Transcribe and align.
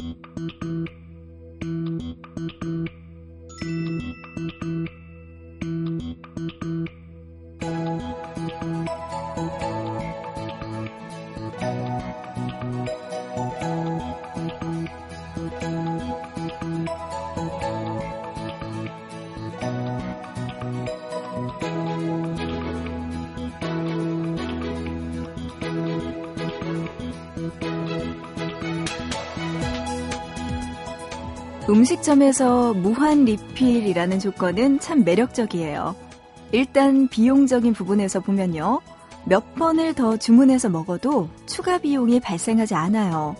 mm-hmm. 0.00 0.29
음식점에서 31.90 32.72
무한 32.74 33.24
리필이라는 33.24 34.20
조건은 34.20 34.78
참 34.78 35.02
매력적이에요. 35.02 35.96
일단 36.52 37.08
비용적인 37.08 37.72
부분에서 37.72 38.20
보면요. 38.20 38.80
몇 39.24 39.54
번을 39.56 39.94
더 39.94 40.16
주문해서 40.16 40.68
먹어도 40.68 41.28
추가 41.46 41.78
비용이 41.78 42.20
발생하지 42.20 42.74
않아요. 42.76 43.34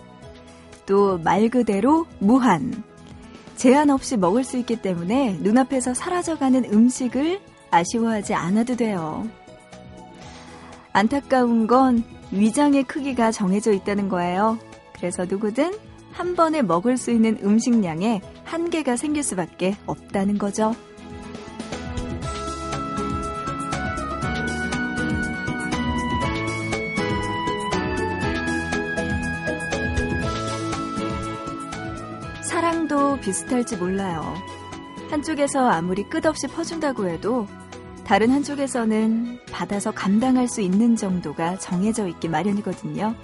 또 0.85 1.17
말 1.23 1.47
그대로 1.47 2.05
무한. 2.19 2.83
제한 3.55 3.89
없이 3.89 4.17
먹을 4.17 4.43
수 4.43 4.57
있기 4.57 4.81
때문에 4.81 5.37
눈앞에서 5.39 5.93
사라져가는 5.93 6.65
음식을 6.65 7.39
아쉬워하지 7.69 8.33
않아도 8.33 8.75
돼요. 8.75 9.29
안타까운 10.91 11.67
건 11.67 12.03
위장의 12.31 12.83
크기가 12.83 13.31
정해져 13.31 13.71
있다는 13.71 14.09
거예요. 14.09 14.57
그래서 14.93 15.23
누구든 15.25 15.71
한 16.11 16.35
번에 16.35 16.61
먹을 16.61 16.97
수 16.97 17.11
있는 17.11 17.37
음식량에 17.41 18.21
한계가 18.51 18.97
생길 18.97 19.23
수밖에 19.23 19.77
없다는 19.85 20.37
거죠. 20.37 20.75
사랑도 32.43 33.17
비슷할지 33.21 33.77
몰라요. 33.77 34.35
한쪽에서 35.09 35.69
아무리 35.69 36.03
끝없이 36.03 36.47
퍼준다고 36.47 37.07
해도 37.07 37.47
다른 38.03 38.31
한쪽에서는 38.31 39.45
받아서 39.49 39.91
감당할 39.91 40.49
수 40.49 40.59
있는 40.59 40.97
정도가 40.97 41.57
정해져 41.57 42.05
있기 42.05 42.27
마련이거든요. 42.27 43.15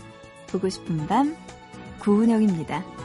보고 0.47 0.69
싶은 0.69 1.05
밤, 1.05 1.35
구은영입니다. 1.99 2.96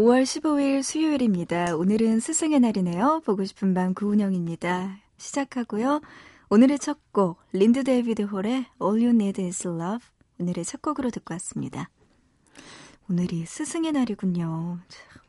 5월 0.00 0.22
15일 0.22 0.82
수요일입니다. 0.82 1.76
오늘은 1.76 2.20
스승의 2.20 2.60
날이네요. 2.60 3.20
보고 3.22 3.44
싶은 3.44 3.74
밤 3.74 3.92
구은영입니다. 3.92 4.96
시작하고요. 5.18 6.00
오늘의 6.48 6.78
첫 6.78 7.12
곡, 7.12 7.38
린든 7.52 7.84
데이비드 7.84 8.22
홀의 8.22 8.64
All 8.80 9.04
You 9.04 9.10
Need 9.10 9.42
Is 9.42 9.68
Love. 9.68 10.08
오늘의 10.38 10.64
첫 10.64 10.80
곡으로 10.80 11.10
듣고 11.10 11.34
왔습니다. 11.34 11.90
오늘이 13.10 13.44
스승의 13.44 13.92
날이군요. 13.92 14.78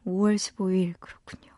5월 0.06 0.38
15일, 0.38 0.94
그렇군요. 1.02 1.52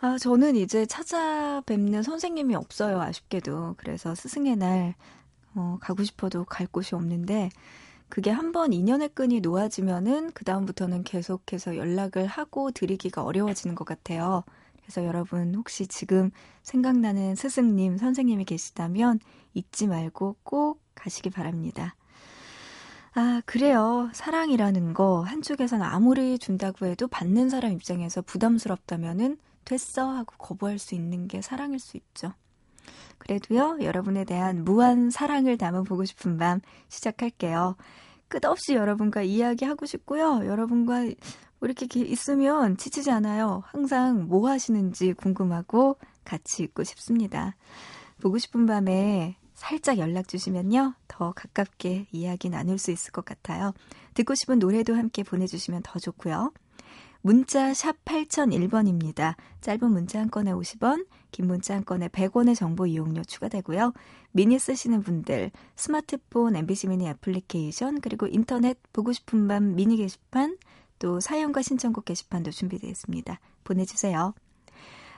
아, 0.00 0.18
저는 0.18 0.56
이제 0.56 0.84
찾아뵙는 0.84 2.02
선생님이 2.02 2.54
없어요. 2.54 3.00
아쉽게도. 3.00 3.76
그래서 3.78 4.14
스승의 4.14 4.56
날, 4.56 4.94
어, 5.54 5.78
가고 5.80 6.04
싶어도 6.04 6.44
갈 6.44 6.66
곳이 6.66 6.94
없는데, 6.94 7.48
그게 8.10 8.30
한 8.30 8.52
번 8.52 8.72
인연의 8.72 9.10
끈이 9.10 9.40
놓아지면은 9.40 10.32
그 10.32 10.44
다음부터는 10.44 11.04
계속해서 11.04 11.76
연락을 11.76 12.26
하고 12.26 12.70
드리기가 12.72 13.22
어려워지는 13.22 13.74
것 13.76 13.84
같아요. 13.84 14.42
그래서 14.82 15.04
여러분 15.04 15.54
혹시 15.54 15.86
지금 15.86 16.30
생각나는 16.64 17.36
스승님, 17.36 17.96
선생님이 17.98 18.44
계시다면 18.44 19.20
잊지 19.54 19.86
말고 19.86 20.36
꼭 20.42 20.82
가시기 20.96 21.30
바랍니다. 21.30 21.94
아, 23.14 23.42
그래요. 23.46 24.10
사랑이라는 24.14 24.94
거 24.94 25.22
한쪽에서는 25.22 25.84
아무리 25.84 26.38
준다고 26.38 26.86
해도 26.86 27.08
받는 27.08 27.48
사람 27.50 27.72
입장에서 27.72 28.22
부담스럽다면은 28.22 29.38
됐어 29.64 30.08
하고 30.10 30.34
거부할 30.38 30.78
수 30.78 30.94
있는 30.94 31.28
게 31.28 31.42
사랑일 31.42 31.78
수 31.80 31.96
있죠. 31.96 32.32
그래도요, 33.18 33.78
여러분에 33.82 34.24
대한 34.24 34.64
무한 34.64 35.10
사랑을 35.10 35.58
담아 35.58 35.82
보고 35.82 36.04
싶은 36.04 36.38
밤 36.38 36.60
시작할게요. 36.88 37.76
끝없이 38.28 38.74
여러분과 38.74 39.22
이야기하고 39.22 39.86
싶고요. 39.86 40.46
여러분과 40.46 41.04
이렇게 41.62 41.86
있으면 42.00 42.76
지치지 42.76 43.10
않아요. 43.10 43.62
항상 43.66 44.28
뭐 44.28 44.48
하시는지 44.48 45.12
궁금하고 45.12 45.96
같이 46.24 46.62
있고 46.62 46.84
싶습니다. 46.84 47.56
보고 48.20 48.38
싶은 48.38 48.66
밤에 48.66 49.36
살짝 49.54 49.98
연락 49.98 50.28
주시면요. 50.28 50.94
더 51.06 51.32
가깝게 51.32 52.06
이야기 52.12 52.48
나눌 52.48 52.78
수 52.78 52.90
있을 52.90 53.12
것 53.12 53.24
같아요. 53.24 53.74
듣고 54.14 54.34
싶은 54.34 54.58
노래도 54.58 54.94
함께 54.94 55.22
보내주시면 55.22 55.82
더 55.82 55.98
좋고요. 55.98 56.52
문자 57.20 57.74
샵 57.74 58.02
8001번입니다. 58.06 59.34
짧은 59.60 59.90
문자 59.90 60.20
한 60.20 60.30
건에 60.30 60.52
50원, 60.52 61.06
긴 61.30 61.46
문자 61.46 61.74
한 61.74 61.84
건에 61.84 62.08
100원의 62.08 62.54
정보 62.54 62.86
이용료 62.86 63.24
추가되고요. 63.24 63.92
미니 64.32 64.58
쓰시는 64.58 65.02
분들 65.02 65.50
스마트폰 65.76 66.56
MBC 66.56 66.88
미니 66.88 67.08
애플리케이션 67.08 68.00
그리고 68.00 68.26
인터넷 68.26 68.78
보고 68.92 69.12
싶은 69.12 69.48
밤 69.48 69.74
미니 69.74 69.96
게시판 69.96 70.56
또 70.98 71.20
사연과 71.20 71.62
신청곡 71.62 72.04
게시판도 72.04 72.50
준비되어 72.50 72.90
있습니다. 72.90 73.40
보내주세요. 73.64 74.34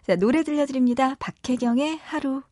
자, 0.07 0.17
노래 0.17 0.43
들려드립니다. 0.43 1.17
박혜경의 1.17 1.99
하루. 1.99 2.43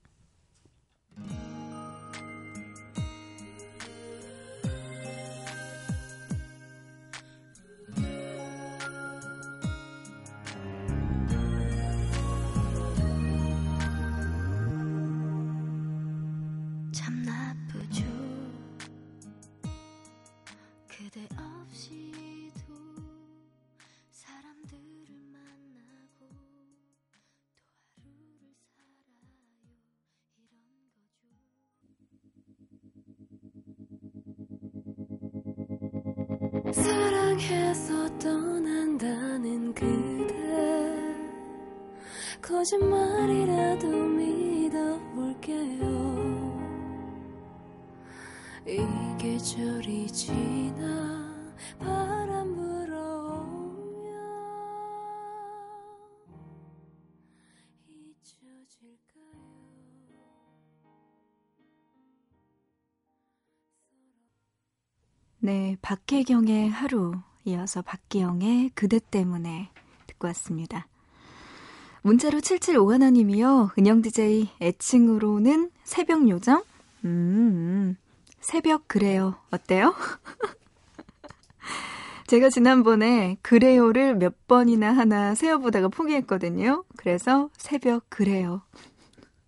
사랑해서 36.73 38.19
떠난다는 38.19 39.75
그대. 39.75 40.35
거짓말이라도 42.41 43.89
믿어볼게요. 43.89 45.51
이 48.67 48.87
계절이 49.19 50.07
지나 50.09 51.00
네, 66.21 66.25
박혜경의 66.25 66.69
하루 66.69 67.15
이어서 67.47 67.81
박기영의 67.81 68.73
그대 68.75 68.99
때문에 68.99 69.71
듣고 70.07 70.27
왔습니다. 70.29 70.87
문자로 72.03 72.41
7751님이요. 72.41 73.79
은영 73.79 74.03
DJ 74.03 74.51
애칭으로는 74.61 75.71
새벽 75.83 76.29
요정? 76.29 76.63
음, 77.07 77.97
새벽 78.39 78.87
그래요. 78.87 79.37
어때요? 79.51 79.95
제가 82.29 82.51
지난번에 82.51 83.39
그래요를 83.41 84.17
몇 84.17 84.47
번이나 84.47 84.93
하나 84.93 85.35
세어보다가 85.35 85.89
포기했거든요. 85.89 86.85
그래서 86.99 87.49
새벽 87.57 88.05
그래요. 88.11 88.61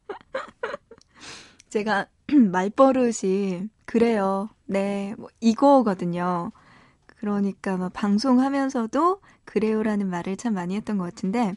제가 1.68 2.06
말버릇이 2.32 3.68
그래요. 3.84 4.48
네, 4.64 5.14
뭐 5.18 5.28
이거거든요. 5.40 6.50
그러니까 7.22 7.76
막 7.76 7.92
방송하면서도 7.92 9.20
그래요라는 9.44 10.10
말을 10.10 10.36
참 10.36 10.54
많이 10.54 10.74
했던 10.74 10.98
것 10.98 11.04
같은데 11.04 11.54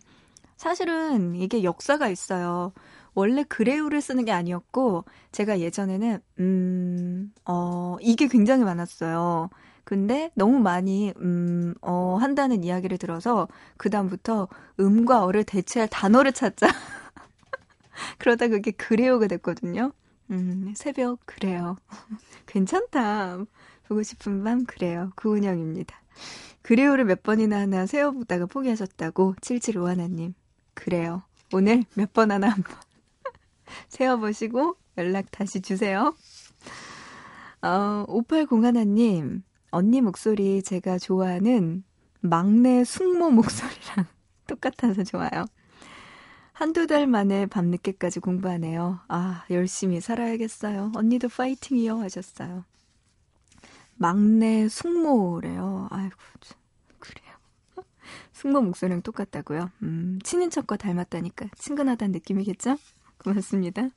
사실은 0.58 1.36
이게 1.36 1.64
역사가 1.64 2.08
있어요. 2.10 2.72
원래 3.16 3.44
그래요를 3.44 4.00
쓰는 4.00 4.26
게 4.26 4.32
아니었고 4.32 5.06
제가 5.32 5.60
예전에는 5.60 6.20
음, 6.40 7.34
어, 7.46 7.98
이게 8.00 8.28
굉장히 8.28 8.64
많았어요. 8.64 9.50
근데 9.86 10.30
너무 10.36 10.60
많이 10.60 11.14
음, 11.18 11.74
어 11.82 12.18
한다는 12.22 12.64
이야기를 12.64 13.00
들어서 13.00 13.48
그다음부터 13.78 14.48
음과 14.80 15.26
어를 15.26 15.44
대체할 15.44 15.90
단어를 15.90 16.32
찾자. 16.32 16.68
그러다 18.20 18.48
그게 18.48 18.72
그래요가 18.72 19.28
됐거든요. 19.28 19.92
음, 20.32 20.74
새벽 20.76 21.20
그래요. 21.26 21.78
괜찮다. 22.46 23.46
보고 23.88 24.04
싶은 24.04 24.44
밤 24.44 24.66
그래요. 24.66 25.12
구은영입니다. 25.16 25.96
그래요를 26.62 27.06
몇 27.06 27.22
번이나 27.24 27.60
하나 27.60 27.86
세어보다가 27.86 28.48
포기하셨다고 28.48 29.36
7751님. 29.42 30.34
그래요. 30.74 31.24
오늘 31.54 31.84
몇 31.94 32.12
번 32.14 32.32
하나 32.32 32.50
한번 32.50 32.76
세어보시고 33.90 34.76
연락 34.98 35.30
다시 35.32 35.62
주세요. 35.62 36.16
어, 37.62 38.06
5801님. 38.08 39.42
언니 39.72 40.02
목소리 40.02 40.64
제가 40.64 40.98
좋아하는 41.00 41.84
막내 42.22 42.84
숙모 42.84 43.30
목소리랑 43.30 44.06
똑같아서 44.48 45.04
좋아요. 45.04 45.46
한두 46.54 46.88
달 46.88 47.06
만에 47.08 47.46
밤늦게까지 47.48 48.22
공부하네요. 48.22 49.02
아, 49.10 49.44
열심히 49.50 50.00
살아야겠어요. 50.00 50.94
언니도 50.96 51.28
파이팅이요. 51.28 52.00
하셨어요. 52.00 52.64
막내 53.96 54.68
숙모래요. 54.68 55.88
아이고, 55.90 56.16
그래요. 57.00 57.34
숙모 58.34 58.62
목소리랑 58.62 59.02
똑같다고요? 59.02 59.72
음, 59.84 60.20
친인척과 60.24 60.78
닮았다니까 60.78 61.50
친근하다는 61.58 62.12
느낌이겠죠? 62.14 62.78
고맙습니다. 63.18 63.90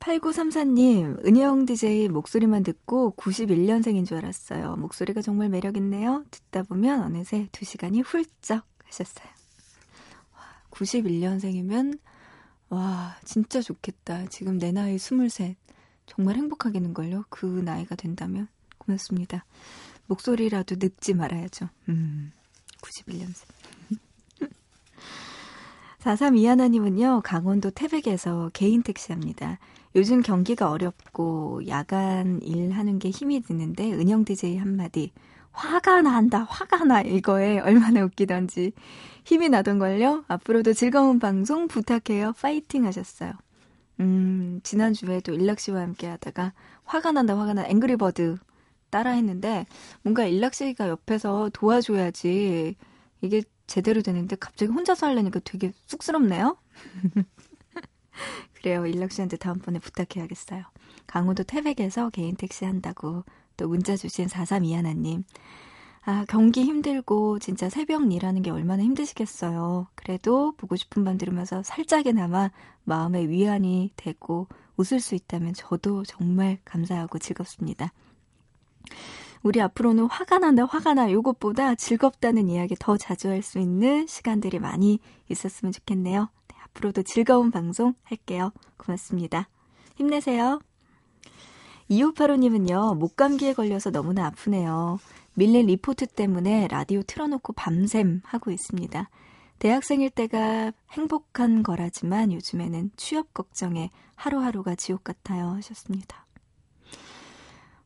8934님, 0.00 1.26
은영 1.26 1.66
DJ 1.66 2.08
목소리만 2.08 2.62
듣고 2.62 3.14
91년생인 3.16 4.06
줄 4.06 4.18
알았어요. 4.18 4.76
목소리가 4.76 5.20
정말 5.20 5.48
매력있네요. 5.48 6.24
듣다 6.30 6.62
보면 6.62 7.02
어느새 7.02 7.48
2시간이 7.50 8.04
훌쩍 8.04 8.64
하셨어요. 8.84 9.26
91년생이면, 10.70 11.98
와, 12.68 13.16
진짜 13.24 13.60
좋겠다. 13.60 14.26
지금 14.26 14.58
내 14.58 14.70
나이 14.70 14.94
23. 14.96 15.54
정말 16.06 16.36
행복하겠는걸요? 16.36 17.24
그 17.28 17.46
나이가 17.46 17.94
된다면. 17.96 18.48
고맙습니다. 18.78 19.44
목소리라도 20.06 20.76
늙지 20.78 21.14
말아야죠. 21.14 21.68
음, 21.88 22.32
91년생. 22.80 23.44
4321하님은요, 25.98 27.20
강원도 27.24 27.70
태백에서 27.70 28.50
개인 28.54 28.82
택시 28.82 29.12
합니다. 29.12 29.58
요즘 29.96 30.22
경기가 30.22 30.70
어렵고 30.70 31.66
야간 31.68 32.40
일하는 32.42 32.98
게 32.98 33.10
힘이 33.10 33.40
드는데 33.40 33.92
은영 33.92 34.24
DJ 34.24 34.58
한마디 34.58 35.12
화가 35.52 36.02
난다 36.02 36.44
화가 36.44 36.84
나 36.84 37.00
이거에 37.00 37.58
얼마나 37.60 38.02
웃기던지 38.04 38.72
힘이 39.24 39.48
나던걸요. 39.48 40.24
앞으로도 40.28 40.74
즐거운 40.74 41.18
방송 41.18 41.66
부탁해요. 41.66 42.34
파이팅 42.34 42.84
하셨어요. 42.84 43.32
음 44.00 44.60
지난주에도 44.62 45.32
일락 45.32 45.60
씨와 45.60 45.80
함께 45.80 46.06
하다가 46.06 46.52
화가 46.84 47.12
난다 47.12 47.38
화가 47.38 47.54
나 47.54 47.66
앵그리버드 47.66 48.36
따라 48.90 49.12
했는데 49.12 49.66
뭔가 50.02 50.24
일락 50.24 50.54
씨가 50.54 50.88
옆에서 50.88 51.50
도와줘야지 51.52 52.76
이게 53.22 53.42
제대로 53.66 54.02
되는데 54.02 54.36
갑자기 54.36 54.70
혼자서 54.70 55.06
하려니까 55.06 55.40
되게 55.44 55.72
쑥스럽네요. 55.86 56.56
그래요. 58.54 58.86
일락 58.86 59.12
씨한테 59.12 59.36
다음번에 59.36 59.78
부탁해야겠어요. 59.78 60.64
강원도 61.06 61.42
태백에서 61.42 62.10
개인 62.10 62.36
택시 62.36 62.64
한다고 62.64 63.24
또 63.56 63.68
문자 63.68 63.96
주신 63.96 64.26
4321님. 64.26 65.24
아, 66.04 66.24
경기 66.28 66.62
힘들고 66.62 67.40
진짜 67.40 67.68
새벽 67.68 68.12
일하는 68.12 68.42
게 68.42 68.50
얼마나 68.50 68.82
힘드시겠어요. 68.84 69.88
그래도 69.96 70.52
보고 70.56 70.76
싶은 70.76 71.04
밤 71.04 71.18
들으면서 71.18 71.62
살짝이나마 71.64 72.50
마음의 72.86 73.28
위안이 73.28 73.92
되고 73.96 74.48
웃을 74.76 75.00
수 75.00 75.14
있다면 75.14 75.54
저도 75.54 76.04
정말 76.04 76.58
감사하고 76.64 77.18
즐겁습니다. 77.18 77.92
우리 79.42 79.60
앞으로는 79.60 80.06
화가 80.06 80.38
난다, 80.38 80.64
화가 80.64 80.94
나. 80.94 81.10
요것보다 81.12 81.74
즐겁다는 81.76 82.48
이야기 82.48 82.74
더 82.78 82.96
자주 82.96 83.28
할 83.28 83.42
수 83.42 83.58
있는 83.58 84.06
시간들이 84.06 84.58
많이 84.58 84.98
있었으면 85.28 85.72
좋겠네요. 85.72 86.30
앞으로도 86.64 87.02
즐거운 87.02 87.50
방송 87.50 87.94
할게요. 88.02 88.52
고맙습니다. 88.76 89.48
힘내세요. 89.96 90.60
2585님은요, 91.90 92.96
목감기에 92.96 93.54
걸려서 93.54 93.90
너무나 93.90 94.26
아프네요. 94.26 94.98
밀린 95.34 95.66
리포트 95.66 96.06
때문에 96.08 96.66
라디오 96.68 97.02
틀어놓고 97.02 97.52
밤샘 97.52 98.22
하고 98.24 98.50
있습니다. 98.50 99.08
대학생일 99.58 100.10
때가 100.10 100.72
행복한 100.90 101.62
거라지만 101.62 102.32
요즘에는 102.32 102.90
취업 102.96 103.32
걱정에 103.32 103.90
하루하루가 104.14 104.74
지옥 104.74 105.04
같아요. 105.04 105.50
하셨습니다. 105.50 106.26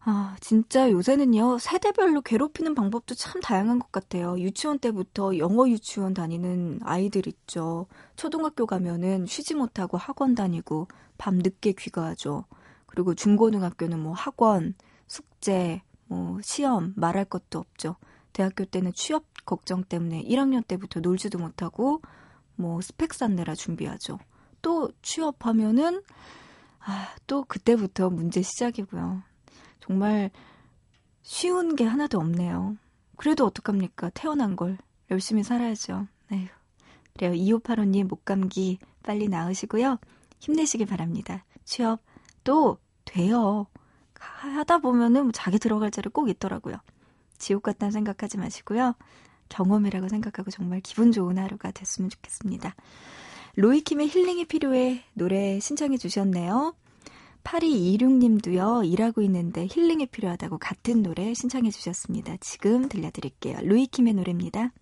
아, 0.03 0.35
진짜 0.41 0.91
요새는요, 0.91 1.59
세대별로 1.59 2.23
괴롭히는 2.23 2.75
방법도 2.75 3.15
참 3.15 3.41
다양한 3.43 3.79
것 3.79 3.93
같아요. 3.93 4.39
유치원 4.39 4.79
때부터 4.79 5.37
영어 5.37 5.69
유치원 5.69 6.15
다니는 6.15 6.81
아이들 6.83 7.27
있죠. 7.29 7.87
초등학교 8.17 8.65
가면은 8.65 9.27
쉬지 9.27 9.55
못하고 9.55 9.99
학원 9.99 10.35
다니고, 10.35 10.89
밤 11.19 11.37
늦게 11.37 11.73
귀가하죠. 11.73 12.47
그리고 12.87 13.15
중고등학교는 13.15 14.01
뭐 14.01 14.15
학원, 14.15 14.75
숙제, 15.07 15.83
뭐 16.07 16.39
시험, 16.43 16.95
말할 16.97 17.27
것도 17.27 17.59
없죠. 17.59 17.97
대학교 18.33 18.65
때는 18.65 18.93
취업 18.95 19.30
걱정 19.51 19.83
때문에 19.83 20.23
1학년 20.23 20.65
때부터 20.67 21.01
놀지도 21.01 21.39
못하고, 21.39 22.01
뭐 22.55 22.81
스펙 22.81 23.13
쌓느라 23.13 23.55
준비하죠. 23.57 24.19
또 24.63 24.93
취업하면은, 25.03 26.03
아, 26.79 27.09
또 27.27 27.43
그때부터 27.45 28.11
문제 28.11 28.43
시작이고요. 28.43 29.23
정말 29.81 30.31
쉬운 31.23 31.75
게 31.75 31.85
하나도 31.85 32.19
없네요. 32.19 32.77
그래도 33.17 33.45
어떡합니까? 33.45 34.11
태어난 34.11 34.55
걸 34.55 34.79
열심히 35.11 35.43
살아야죠. 35.43 36.07
에휴. 36.33 36.47
그래요. 37.15 37.33
2585님 37.33 38.05
목감기 38.05 38.79
빨리 39.03 39.29
나으시고요. 39.29 39.99
힘내시길 40.39 40.87
바랍니다. 40.87 41.45
취업 41.65 42.01
또 42.45 42.79
돼요. 43.05 43.67
하다 44.15 44.79
보면은 44.79 45.25
뭐 45.25 45.33
자기 45.33 45.59
들어갈 45.59 45.91
자리 45.91 46.09
꼭 46.09 46.29
있더라고요. 46.29 46.77
지옥 47.39 47.65
같다는 47.65 47.91
생각하지 47.91 48.39
마시고요. 48.39 48.95
경험이라고 49.51 50.09
생각하고 50.09 50.51
정말 50.51 50.81
기분 50.81 51.13
좋은 51.13 51.37
하루가 51.37 51.71
됐으면 51.71 52.09
좋겠습니다. 52.09 52.75
로이킴의 53.57 54.09
힐링이 54.09 54.47
필요해 54.47 55.05
노래 55.13 55.61
신청해 55.61 55.99
주셨네요. 55.99 56.75
8226님도요, 57.45 58.91
일하고 58.91 59.21
있는데 59.23 59.67
힐링이 59.71 60.07
필요하다고 60.07 60.59
같은 60.59 61.03
노래 61.03 61.35
신청해 61.35 61.71
주셨습니다. 61.71 62.37
지금 62.41 62.89
들려드릴게요. 62.89 63.59
루이킴의 63.63 64.15
노래입니다. 64.15 64.73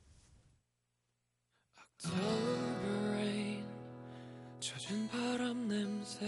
바람 5.10 5.68
냄새, 5.68 6.26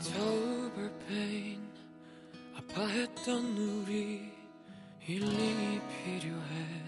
October 0.00 0.90
pain, 1.06 1.60
아파했던 2.56 3.56
우리 3.56 4.30
힐링이 5.00 5.80
필요해, 5.88 6.87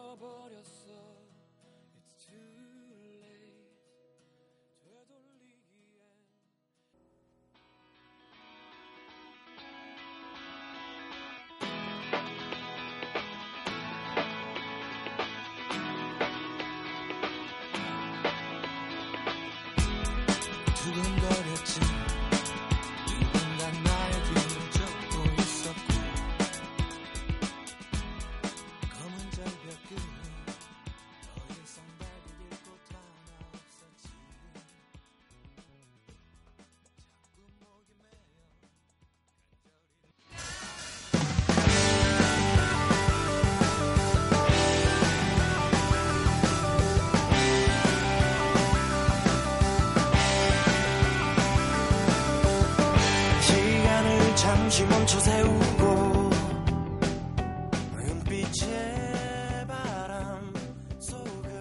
잠시 54.71 54.85
멈춰 54.85 55.19
세우고 55.19 56.29
은빛의 57.99 59.67
바람 59.67 60.53
속을 60.97 61.51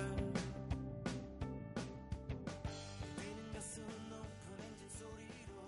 뛰는 3.17 3.53
가슴 3.53 3.83
높은 4.11 4.63
엔진 4.63 4.89
소리로 4.91 5.59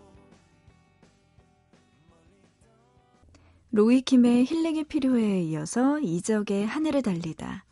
로이킴의 3.72 4.44
힐링이 4.44 4.84
필요해에 4.84 5.42
이어서 5.42 5.98
이적의 5.98 6.64
하늘을 6.64 7.02
달리다 7.02 7.64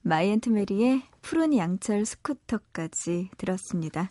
마이앤트 0.00 0.48
메리의 0.48 1.02
푸른 1.20 1.54
양철 1.54 2.06
스쿠터까지 2.06 3.28
들었습니다. 3.36 4.10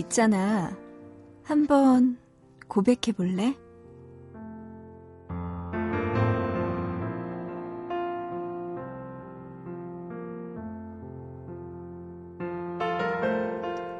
있잖아. 0.00 0.76
한번 1.42 2.18
고백해 2.68 3.12
볼래? 3.16 3.54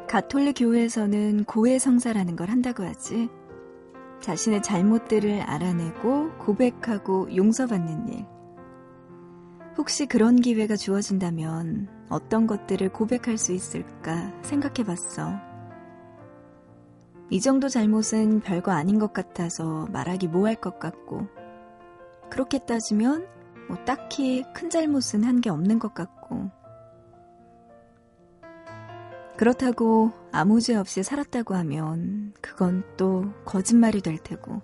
가톨릭 0.09 0.57
교회에서는 0.59 1.45
고해 1.45 1.79
성사라는 1.79 2.35
걸 2.35 2.49
한다고 2.49 2.83
하지. 2.83 3.29
자신의 4.21 4.63
잘못들을 4.63 5.41
알아내고 5.41 6.33
고백하고 6.39 7.35
용서받는 7.35 8.09
일. 8.09 8.27
혹시 9.79 10.07
그런 10.07 10.37
기회가 10.37 10.77
주어진다면 10.77 11.89
어떤 12.09 12.47
것들을 12.47 12.93
고백할 12.93 13.39
수 13.39 13.53
있을까 13.53 14.33
생각해 14.43 14.85
봤어. 14.85 15.50
이 17.31 17.41
정도 17.41 17.69
잘못은 17.69 18.41
별거 18.41 18.73
아닌 18.73 18.99
것 18.99 19.13
같아서 19.13 19.87
말하기 19.93 20.29
뭐할 20.29 20.57
것 20.57 20.79
같고, 20.79 21.29
그렇게 22.29 22.59
따지면 22.59 23.27
뭐 23.69 23.77
딱히 23.85 24.45
큰 24.53 24.69
잘못은 24.69 25.25
한 25.25 25.41
게 25.41 25.49
없는 25.51 25.79
것 25.79 25.95
같고, 25.95 26.51
그렇다고 29.37 30.13
아무 30.33 30.61
죄 30.61 30.75
없이 30.75 31.03
살았다고 31.03 31.55
하면 31.55 32.35
그건 32.43 32.85
또 32.97 33.33
거짓말이 33.45 34.01
될 34.03 34.19
테고. 34.19 34.61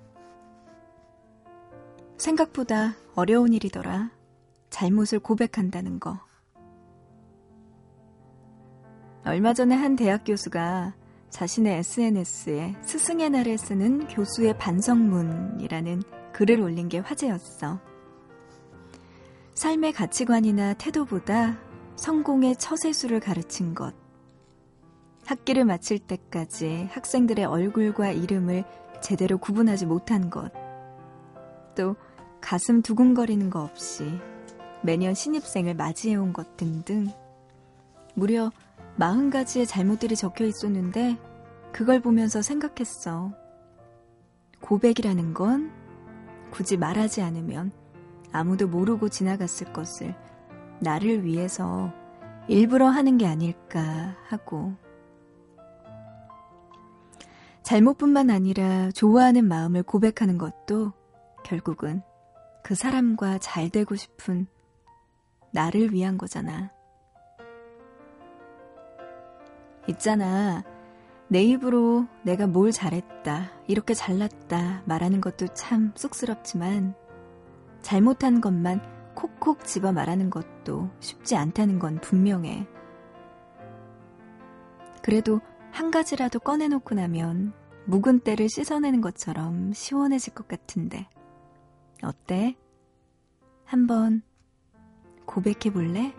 생각보다 2.19 2.95
어려운 3.15 3.53
일이더라. 3.53 4.11
잘못을 4.71 5.21
고백한다는 5.21 6.01
거. 6.01 6.19
얼마 9.25 9.55
전에 9.55 9.75
한 9.75 9.97
대학 9.97 10.25
교수가 10.25 10.95
자신의 11.37 11.81
SNS에 11.81 12.77
스승의 12.81 13.29
날에 13.29 13.59
쓰는 13.59 14.09
교수의 14.09 14.57
반성문이라는 14.57 16.03
글을 16.33 16.63
올린 16.63 16.89
게 16.89 16.99
화제였어. 16.99 17.79
삶의 19.53 19.93
가치관이나 19.93 20.73
태도보다 20.73 21.59
성공의 21.97 22.57
처세수를 22.57 23.21
가르친 23.21 23.75
것. 23.75 23.95
학기를 25.27 25.67
마칠 25.67 25.99
때까지 25.99 26.89
학생들의 26.91 27.45
얼굴과 27.45 28.13
이름을 28.13 28.65
제대로 29.03 29.37
구분하지 29.37 29.85
못한 29.85 30.31
것. 30.31 30.51
또 31.75 31.97
가슴 32.41 32.81
두근거리는 32.81 33.51
거 33.51 33.63
없이 33.63 34.11
매년 34.83 35.13
신입생을 35.13 35.75
맞이해온 35.75 36.33
것 36.33 36.57
등등. 36.57 37.09
무려 38.15 38.51
40가지의 38.99 39.67
잘못들이 39.67 40.17
적혀 40.17 40.45
있었는데 40.45 41.19
그걸 41.73 42.01
보면서 42.01 42.43
생각했어. 42.43 43.33
고백이라는 44.61 45.35
건 45.35 45.71
굳이 46.51 46.77
말하지 46.77 47.23
않으면 47.23 47.73
아무도 48.33 48.67
모르고 48.69 49.09
지나갔을 49.09 49.73
것을 49.73 50.15
나를 50.81 51.25
위해서 51.25 51.93
일부러 52.49 52.89
하는 52.89 53.19
게 53.19 53.27
아닐까 53.27 54.17
하고. 54.29 54.75
잘못뿐만 57.63 58.31
아니라 58.31 58.91
좋아하는 58.93 59.47
마음을 59.47 59.83
고백하는 59.83 60.39
것도 60.39 60.93
결국은 61.45 62.03
그 62.63 62.75
사람과 62.75 63.39
잘 63.39 63.71
되고 63.71 63.97
싶은 63.97 64.47
나를 65.53 65.93
위한 65.93 66.17
거잖아. 66.17 66.76
있잖아. 69.89 70.65
내 71.29 71.43
입으로 71.43 72.07
내가 72.23 72.47
뭘 72.47 72.71
잘했다, 72.71 73.51
이렇게 73.67 73.95
잘났다 73.95 74.83
말하는 74.85 75.21
것도 75.21 75.49
참 75.49 75.93
쑥스럽지만 75.97 76.95
잘못한 77.83 78.41
것만 78.41 78.81
콕콕 79.15 79.65
집어 79.65 79.93
말하는 79.93 80.31
것도 80.31 80.91
쉽지 81.01 81.37
않다는 81.37 81.79
건 81.79 82.01
분명해. 82.01 82.67
그래도 85.03 85.41
한 85.71 85.91
가지라도 85.91 86.39
꺼내놓고 86.39 86.95
나면 86.95 87.53
묵은 87.87 88.21
때를 88.21 88.49
씻어내는 88.49 89.01
것처럼 89.01 89.73
시원해질 89.73 90.35
것 90.35 90.49
같은데. 90.49 91.09
어때? 92.03 92.57
한번 93.65 94.23
고백해 95.25 95.73
볼래? 95.73 96.15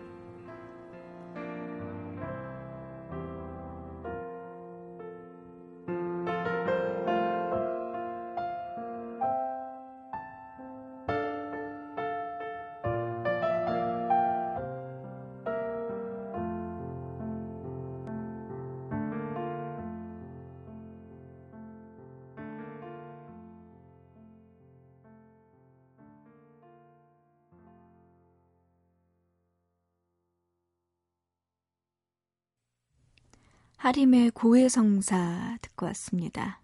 하림의 33.78 34.32
고해성사 34.32 35.58
듣고 35.62 35.86
왔습니다. 35.86 36.60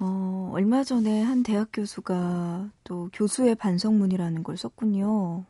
어, 0.00 0.50
얼마 0.52 0.84
전에 0.84 1.22
한 1.22 1.42
대학 1.42 1.70
교수가 1.72 2.70
또 2.84 3.10
교수의 3.12 3.54
반성문이라는 3.54 4.42
걸 4.42 4.56
썼군요. 4.56 5.44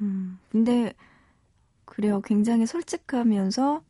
음, 0.00 0.38
근데 0.50 0.94
그래요. 1.84 2.20
굉장히 2.22 2.66
솔직하면서 2.66 3.82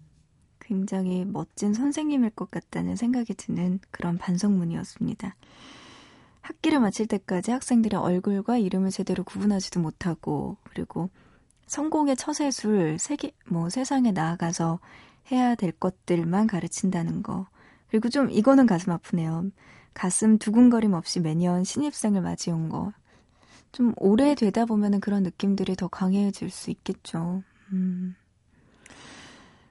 굉장히 0.60 1.24
멋진 1.24 1.74
선생님일 1.74 2.30
것 2.30 2.50
같다는 2.50 2.96
생각이 2.96 3.34
드는 3.34 3.80
그런 3.90 4.18
반성문이었습니다. 4.18 5.36
학기를 6.40 6.80
마칠 6.80 7.06
때까지 7.06 7.50
학생들의 7.50 7.98
얼굴과 8.00 8.58
이름을 8.58 8.90
제대로 8.90 9.22
구분하지도 9.22 9.80
못하고, 9.80 10.56
그리고 10.64 11.10
성공의 11.66 12.16
처세술, 12.16 12.98
세계, 12.98 13.32
뭐 13.46 13.70
세상에 13.70 14.10
나아가서 14.12 14.80
해야 15.30 15.54
될 15.54 15.72
것들만 15.72 16.46
가르친다는 16.46 17.22
거. 17.22 17.46
그리고 17.88 18.08
좀 18.08 18.30
이거는 18.30 18.66
가슴 18.66 18.92
아프네요. 18.92 19.50
가슴 19.94 20.38
두근거림 20.38 20.94
없이 20.94 21.20
매년 21.20 21.64
신입생을 21.64 22.22
맞이온 22.22 22.68
거. 22.68 22.92
좀 23.72 23.92
오래 23.96 24.34
되다 24.34 24.66
보면은 24.66 25.00
그런 25.00 25.22
느낌들이 25.22 25.76
더 25.76 25.88
강해질 25.88 26.50
수 26.50 26.70
있겠죠. 26.70 27.42
음. 27.72 28.14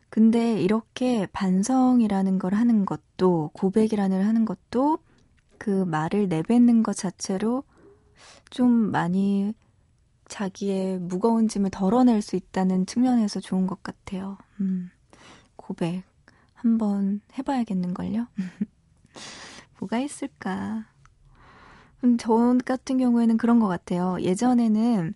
근데 0.10 0.62
이렇게 0.62 1.26
반성이라는 1.28 2.38
걸 2.38 2.54
하는 2.54 2.86
것도, 2.86 3.52
고백이라는 3.54 4.24
하는 4.24 4.46
것도 4.46 5.00
그 5.58 5.86
말을 5.86 6.28
내뱉는 6.28 6.84
것 6.84 6.96
자체로 6.96 7.64
좀 8.50 8.70
많이 8.70 9.54
자기의 10.28 11.00
무거운 11.00 11.48
짐을 11.48 11.70
덜어낼 11.70 12.22
수 12.22 12.36
있다는 12.36 12.86
측면에서 12.86 13.40
좋은 13.40 13.68
것 13.68 13.84
같아요. 13.84 14.38
음, 14.60 14.90
고백 15.62 16.04
한번 16.54 17.22
해봐야겠는걸요? 17.38 18.28
뭐가 19.80 20.00
있을까? 20.00 20.86
음, 22.04 22.18
저 22.18 22.58
같은 22.66 22.98
경우에는 22.98 23.38
그런 23.38 23.60
것 23.60 23.68
같아요. 23.68 24.18
예전에는 24.22 25.14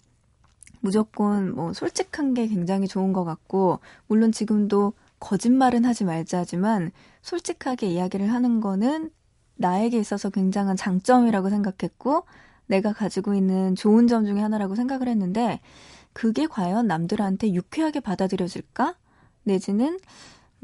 무조건 0.82 1.56
뭐 1.56 1.74
솔직한 1.74 2.34
게 2.34 2.48
굉장히 2.48 2.88
좋은 2.88 3.12
것 3.12 3.24
같고, 3.24 3.80
물론 4.08 4.32
지금도 4.32 4.94
거짓말은 5.20 5.86
하지 5.86 6.04
말자지만 6.04 6.92
솔직하게 7.22 7.88
이야기를 7.88 8.32
하는 8.32 8.62
거는 8.62 9.10
나에게 9.56 9.98
있어서 9.98 10.30
굉장한 10.30 10.75
장점이라고 10.75 11.50
생각했고, 11.50 12.25
내가 12.68 12.94
가지고 12.94 13.34
있는 13.34 13.75
좋은 13.75 14.08
점 14.08 14.25
중에 14.25 14.40
하나라고 14.42 14.75
생각을 14.75 15.08
했는데, 15.08 15.60
그게 16.14 16.46
과연 16.46 16.88
남들한테 16.88 17.54
유쾌하게 17.54 18.00
받아들여질까? 18.00 18.96
내지는, 19.44 20.00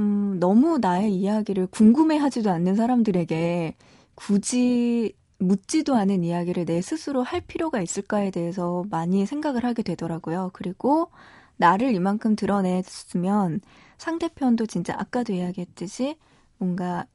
음, 0.02 0.40
너무 0.40 0.80
나의 0.80 1.16
이야기를 1.16 1.68
궁금해 1.68 2.18
하지도 2.18 2.52
않는 2.52 2.76
사람들에게 2.76 3.76
굳이 4.16 5.14
묻지도 5.40 5.96
않은 5.96 6.24
이야기를 6.24 6.66
내 6.66 6.82
스스로 6.82 7.24
할 7.24 7.42
필요가 7.42 7.82
있을까에 7.82 8.32
대해서 8.32 8.84
많이 8.92 9.26
생각을 9.28 9.66
하게 9.66 9.84
되더라고요. 9.84 10.52
그리고 10.54 11.12
나를 11.58 11.96
이만큼 11.96 12.36
드러냈으면 12.36 13.62
상대편도 14.00 14.66
진짜 14.68 14.96
아까도 14.98 15.34
이야기했듯이 15.34 16.18
뭔가 16.58 17.06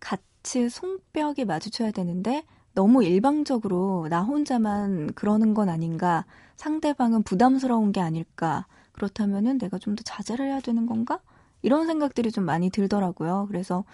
같이 0.00 0.68
송벽이 0.70 1.44
마주쳐야 1.46 1.92
되는데 1.92 2.44
너무 2.74 3.04
일방적으로 3.04 4.08
나 4.10 4.22
혼자만 4.22 5.12
그러는 5.14 5.54
건 5.54 5.70
아닌가, 5.70 6.26
상대방은 6.56 7.22
부담스러운 7.24 7.92
게 7.92 8.00
아닐까, 8.00 8.66
그렇다면은 8.92 9.58
내가 9.58 9.78
좀 9.78 9.94
더 9.96 10.02
자제를 10.04 10.46
해야 10.46 10.60
되는 10.60 10.86
건가? 10.86 11.20
이런 11.62 11.86
생각들이 11.86 12.30
좀 12.30 12.44
많이 12.44 12.70
들더라고요. 12.70 13.46
그래서 13.48 13.84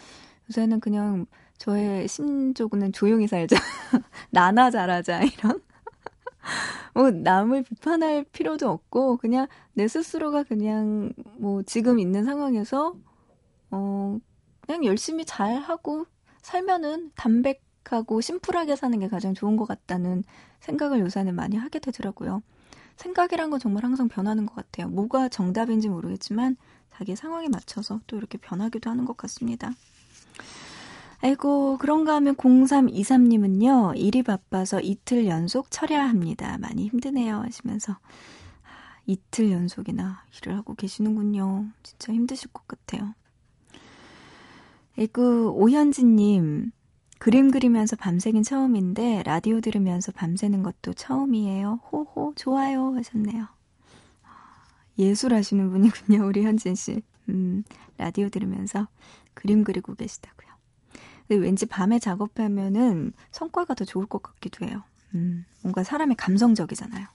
요새는 0.51 0.81
그냥 0.81 1.27
저의 1.59 2.09
심적은 2.09 2.93
조용히 2.93 3.27
살자. 3.27 3.57
나나 4.31 4.71
잘하자. 4.71 5.23
이런. 5.25 5.61
뭐, 6.95 7.11
남을 7.11 7.65
비판할 7.65 8.25
필요도 8.25 8.69
없고, 8.69 9.19
그냥 9.19 9.47
내 9.75 9.87
스스로가 9.87 10.45
그냥 10.45 11.13
뭐, 11.37 11.63
지금 11.63 11.99
있는 11.99 12.25
상황에서, 12.25 12.95
어, 13.71 14.19
그냥 14.67 14.85
열심히 14.85 15.25
잘 15.25 15.57
하고 15.57 16.07
살면은 16.43 17.13
담백하고 17.17 18.21
심플하게 18.21 18.77
사는 18.77 18.99
게 18.99 19.09
가장 19.09 19.35
좋은 19.35 19.57
것 19.57 19.67
같다는 19.67 20.25
생각을 20.61 21.01
요새는 21.01 21.35
많이 21.35 21.57
하게 21.57 21.79
되더라고요. 21.79 22.43
생각이란 22.97 23.51
건 23.51 23.61
정말 23.61 23.85
항상 23.85 24.09
변하는 24.09 24.47
것 24.47 24.55
같아요. 24.55 24.89
뭐가 24.89 25.29
정답인지 25.29 25.89
모르겠지만 25.89 26.57
자기 26.99 27.15
상황에 27.15 27.49
맞춰서 27.49 28.01
또 28.09 28.17
이렇게 28.17 28.39
변하기도 28.39 28.91
하는 28.91 29.05
것 29.05 29.17
같습니다. 29.17 29.71
아이고, 31.21 31.79
그런가 31.79 32.17
하면 32.17 32.35
0323님은요, 32.35 33.97
일이 33.97 34.25
바빠서 34.25 34.81
이틀 34.81 35.27
연속 35.27 35.71
철야합니다. 35.71 36.59
많이 36.59 36.89
힘드네요. 36.89 37.37
하시면서, 37.37 37.93
아, 37.93 38.99
이틀 39.07 39.53
연속이나 39.53 40.25
일을 40.37 40.57
하고 40.57 40.75
계시는군요. 40.75 41.67
진짜 41.85 42.13
힘드실 42.13 42.51
것 42.53 42.67
같아요. 42.67 43.15
아이고, 44.99 45.55
오현진님, 45.57 46.73
그림 47.21 47.51
그리면서 47.53 47.95
밤새긴 47.95 48.43
처음인데, 48.43 49.23
라디오 49.23 49.61
들으면서 49.61 50.11
밤새는 50.11 50.65
것도 50.65 50.95
처음이에요. 50.95 51.79
호호, 51.93 52.33
좋아요. 52.35 52.97
하셨네요. 52.97 53.58
아, 54.99 55.03
예술 55.03 55.35
하시는 55.35 55.71
분이군요, 55.71 56.27
우리 56.27 56.45
현진 56.45 56.75
씨. 56.75 57.03
음, 57.29 57.63
라디오 57.97 58.29
들으면서 58.29 58.89
그림 59.35 59.65
그리고 59.65 59.95
계시다고요. 59.95 60.49
근데 61.27 61.43
왠지 61.43 61.67
밤에 61.67 61.99
작업하면은 61.99 63.13
성과가 63.31 63.75
더 63.75 63.85
좋을 63.85 64.07
것 64.07 64.23
같기도 64.23 64.67
해요. 64.67 64.83
음, 65.15 65.45
뭔가 65.63 65.85
사람이 65.85 66.15
감성적이잖아요. 66.17 67.07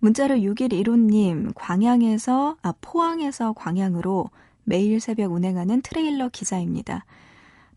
문자를 0.00 0.40
6115님, 0.40 1.52
광양에서, 1.54 2.58
아, 2.60 2.74
포항에서 2.80 3.52
광양으로 3.54 4.28
매일 4.64 5.00
새벽 5.00 5.32
운행하는 5.32 5.80
트레일러 5.82 6.28
기사입니다. 6.28 7.04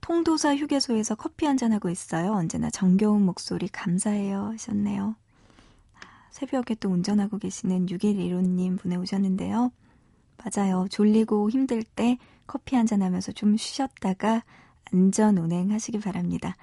통도사 0.02 0.56
휴게소에서 0.56 1.16
커피 1.16 1.46
한잔하고 1.46 1.90
있어요. 1.90 2.34
언제나 2.34 2.70
정겨운 2.70 3.24
목소리 3.24 3.68
감사해요. 3.68 4.52
하셨네요. 4.54 5.16
새벽에 6.38 6.76
또 6.76 6.90
운전하고 6.90 7.40
계시는 7.40 7.88
6115님 7.88 8.80
보내오셨는데요. 8.80 9.72
맞아요. 10.38 10.86
졸리고 10.88 11.50
힘들 11.50 11.82
때 11.82 12.20
커피 12.46 12.76
한잔 12.76 13.02
하면서 13.02 13.32
좀 13.32 13.58
쉬셨다가 13.58 14.44
안전 14.94 15.40
운행하시기 15.40 16.00
바랍니다. 16.00 16.56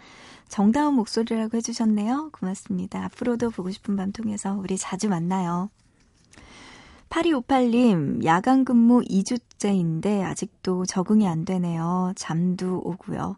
정다운 0.49 0.95
목소리라고 0.95 1.57
해주셨네요. 1.57 2.31
고맙습니다. 2.33 3.05
앞으로도 3.07 3.51
보고 3.51 3.73
싶은 3.73 3.97
밤 3.97 4.13
통해서 4.13 4.55
우리 4.55 4.79
자주 4.79 5.09
만나요. 5.09 5.71
8258님, 7.09 8.25
야간 8.25 8.65
근무 8.65 9.03
2주째인데 9.03 10.23
아직도 10.23 10.87
적응이 10.87 11.27
안 11.27 11.45
되네요. 11.45 12.13
잠도 12.15 12.81
오고요. 12.85 13.37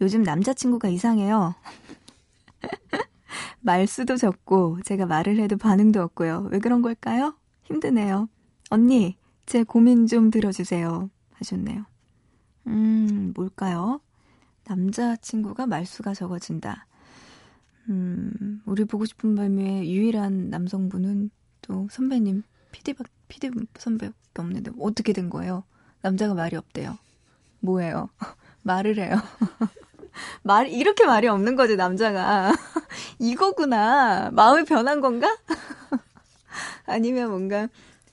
요즘 0.00 0.22
남자친구가 0.22 0.88
이상해요. 0.90 1.56
말수도 3.62 4.16
적고, 4.16 4.78
제가 4.84 5.06
말을 5.06 5.38
해도 5.38 5.56
반응도 5.56 6.02
없고요. 6.02 6.48
왜 6.50 6.58
그런 6.58 6.82
걸까요? 6.82 7.34
힘드네요. 7.64 8.28
언니, 8.70 9.16
제 9.46 9.62
고민 9.62 10.06
좀 10.06 10.30
들어주세요. 10.30 11.10
하셨네요. 11.32 11.84
음, 12.66 13.32
뭘까요? 13.34 14.00
남자친구가 14.66 15.66
말수가 15.66 16.14
적어진다. 16.14 16.86
음, 17.88 18.62
우리 18.64 18.84
보고 18.84 19.04
싶은 19.04 19.34
밤의 19.34 19.92
유일한 19.92 20.50
남성분은 20.50 21.30
또 21.62 21.88
선배님, 21.90 22.42
피디, 22.70 22.94
피디 23.28 23.50
선배밖에 23.76 24.14
없는데 24.38 24.70
어떻게 24.78 25.12
된 25.12 25.30
거예요? 25.30 25.64
남자가 26.00 26.34
말이 26.34 26.56
없대요. 26.56 26.98
뭐예요? 27.60 28.08
말을 28.62 28.98
해요. 28.98 29.16
말, 30.42 30.68
이렇게 30.68 31.06
말이 31.06 31.28
없는 31.28 31.56
거지, 31.56 31.76
남자가. 31.76 32.52
이거구나. 33.18 34.30
마음이 34.32 34.64
변한 34.64 35.00
건가? 35.00 35.36
아니면 36.86 37.30
뭔가 37.30 37.68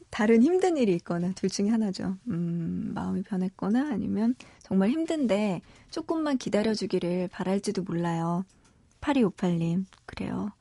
다른 0.10 0.42
힘든 0.42 0.78
일이 0.78 0.94
있거나 0.96 1.32
둘 1.36 1.50
중에 1.50 1.70
하나죠. 1.70 2.18
음, 2.28 2.92
마음이 2.94 3.24
변했거나 3.24 3.90
아니면 3.92 4.36
정말 4.64 4.90
힘든데 4.90 5.62
조금만 5.92 6.38
기다려주기를 6.38 7.30
바랄지도 7.32 7.84
몰라요. 7.84 8.44
8258님, 9.02 9.86
그래요. 10.06 10.52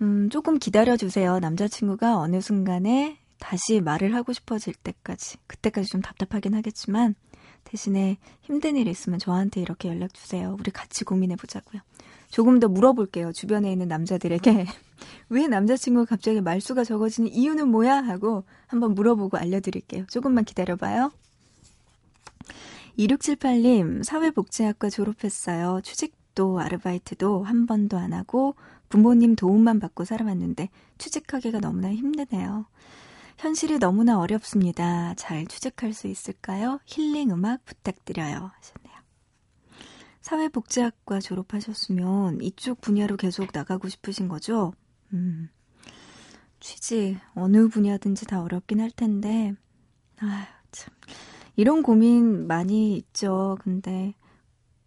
음, 0.00 0.28
조금 0.30 0.58
기다려주세요. 0.58 1.38
남자친구가 1.38 2.18
어느 2.18 2.40
순간에 2.40 3.18
다시 3.38 3.80
말을 3.80 4.14
하고 4.14 4.32
싶어질 4.32 4.74
때까지. 4.74 5.38
그때까지 5.46 5.88
좀 5.88 6.00
답답하긴 6.00 6.54
하겠지만, 6.54 7.14
대신에 7.64 8.18
힘든 8.40 8.76
일 8.76 8.88
있으면 8.88 9.18
저한테 9.18 9.60
이렇게 9.60 9.88
연락 9.88 10.14
주세요. 10.14 10.56
우리 10.58 10.70
같이 10.70 11.04
고민해 11.04 11.36
보자고요. 11.36 11.80
조금 12.30 12.60
더 12.60 12.68
물어볼게요. 12.68 13.32
주변에 13.32 13.70
있는 13.70 13.88
남자들에게. 13.88 14.66
왜 15.28 15.46
남자친구가 15.48 16.06
갑자기 16.06 16.40
말수가 16.40 16.84
적어지는 16.84 17.30
이유는 17.30 17.68
뭐야? 17.68 17.96
하고 17.96 18.44
한번 18.66 18.94
물어보고 18.94 19.36
알려드릴게요. 19.36 20.06
조금만 20.06 20.44
기다려봐요. 20.44 21.12
2678님, 22.98 24.02
사회복지학과 24.02 24.90
졸업했어요. 24.90 25.80
취직도 25.82 26.60
아르바이트도 26.60 27.42
한 27.42 27.66
번도 27.66 27.96
안 27.96 28.12
하고 28.12 28.54
부모님 28.88 29.36
도움만 29.36 29.80
받고 29.80 30.04
살아왔는데 30.04 30.68
취직하기가 30.98 31.60
너무나 31.60 31.92
힘드네요. 31.92 32.66
현실이 33.38 33.78
너무나 33.78 34.18
어렵습니다. 34.18 35.14
잘 35.14 35.46
취직할 35.46 35.92
수 35.92 36.06
있을까요? 36.06 36.78
힐링 36.86 37.30
음악 37.30 37.64
부탁드려요. 37.64 38.50
하셨네요. 38.54 39.02
사회복지학과 40.20 41.18
졸업하셨으면 41.20 42.40
이쪽 42.42 42.80
분야로 42.80 43.16
계속 43.16 43.48
나가고 43.52 43.88
싶으신 43.88 44.28
거죠? 44.28 44.72
음, 45.12 45.48
취직, 46.60 47.18
어느 47.34 47.66
분야든지 47.68 48.26
다 48.26 48.40
어렵긴 48.42 48.80
할 48.80 48.90
텐데, 48.90 49.54
아휴, 50.20 50.44
참. 50.70 50.94
이런 51.56 51.82
고민 51.82 52.46
많이 52.46 52.96
있죠. 52.96 53.58
근데 53.62 54.14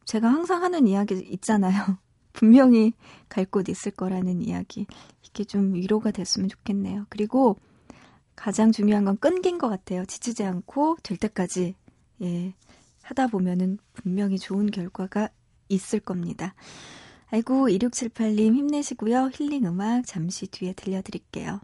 제가 0.06 0.30
항상 0.30 0.64
하는 0.64 0.88
이야기 0.88 1.16
있잖아요. 1.16 1.98
분명히 2.34 2.94
갈 3.30 3.46
곳 3.46 3.70
있을 3.70 3.92
거라는 3.92 4.42
이야기. 4.42 4.88
이게 5.24 5.44
좀 5.44 5.74
위로가 5.74 6.12
됐으면 6.12 6.50
좋겠네요. 6.50 7.06
그리고 7.10 7.58
가장 8.36 8.72
중요한 8.72 9.06
건 9.06 9.18
끈긴 9.18 9.58
것 9.58 9.70
같아요. 9.70 10.06
지치지 10.06 10.44
않고 10.44 10.98
될 11.04 11.18
때까지 11.18 11.76
예 12.22 12.54
하다 13.04 13.28
보면은 13.28 13.78
분명히 13.94 14.38
좋은 14.38 14.72
결과가 14.72 15.30
있을 15.70 16.00
겁니다. 16.00 16.54
아이고 17.32 17.68
2678님 17.68 18.56
힘내시고요. 18.56 19.32
힐링 19.34 19.66
음악 19.66 20.06
잠시 20.06 20.48
뒤에 20.48 20.74
들려드릴게요. 20.74 21.60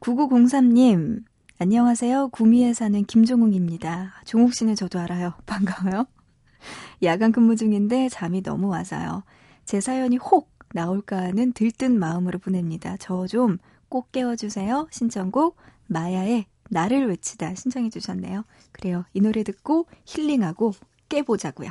9903님 0.00 1.24
안녕하세요. 1.58 2.28
구미에 2.28 2.72
사는 2.72 3.02
김종욱입니다. 3.04 4.22
종욱 4.24 4.54
씨는 4.54 4.74
저도 4.74 5.00
알아요. 5.00 5.34
반가워요. 5.46 6.06
야간 7.02 7.32
근무 7.32 7.56
중인데 7.56 8.08
잠이 8.08 8.42
너무 8.42 8.68
와서요. 8.68 9.24
제 9.64 9.80
사연이 9.80 10.16
혹 10.16 10.50
나올까 10.74 11.16
하는 11.16 11.52
들뜬 11.52 11.98
마음으로 11.98 12.38
보냅니다. 12.38 12.96
저 12.98 13.26
좀 13.26 13.58
꼭 13.88 14.12
깨워주세요. 14.12 14.88
신청곡 14.90 15.56
마야의 15.86 16.46
나를 16.70 17.08
외치다 17.08 17.54
신청해 17.54 17.90
주셨네요. 17.90 18.44
그래요. 18.72 19.04
이 19.14 19.20
노래 19.20 19.42
듣고 19.42 19.86
힐링하고 20.06 20.72
깨보자고요. 21.08 21.70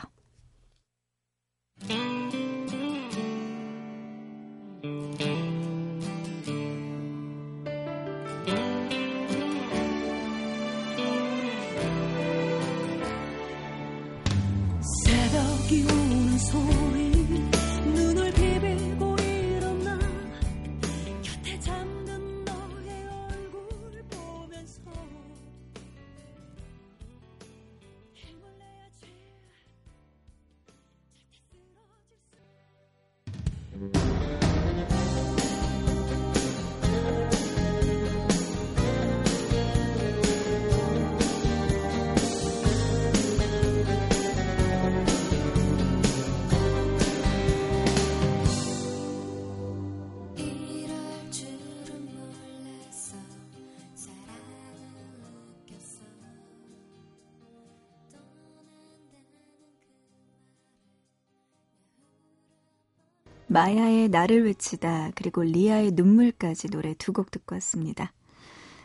마야의 63.47 64.09
나를 64.09 64.45
외치다 64.45 65.11
그리고 65.15 65.43
리아의 65.43 65.91
눈물까지 65.93 66.69
노래 66.69 66.93
두 66.95 67.13
곡 67.13 67.31
듣고 67.31 67.55
왔습니다. 67.55 68.11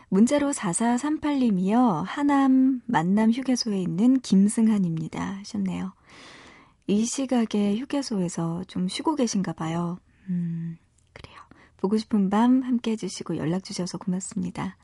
문자로 0.09 0.51
4438님이요. 0.53 2.03
하남 2.07 2.83
만남 2.87 3.31
휴게소에 3.33 3.81
있는 3.81 4.21
김승한입니다. 4.21 5.39
하셨네요. 5.39 5.93
이 6.87 7.05
시각에 7.07 7.77
휴게소에서 7.79 8.65
좀 8.69 8.89
쉬고 8.89 9.15
계신가 9.17 9.55
봐요. 9.55 9.99
음, 10.29 10.77
그래요. 11.13 11.37
보고 11.79 11.97
싶은 11.97 12.29
밤 12.31 12.63
함께 12.63 12.93
해주시고 12.93 13.39
연락 13.39 13.65
주셔서 13.65 13.99
고맙습니다. 13.99 14.77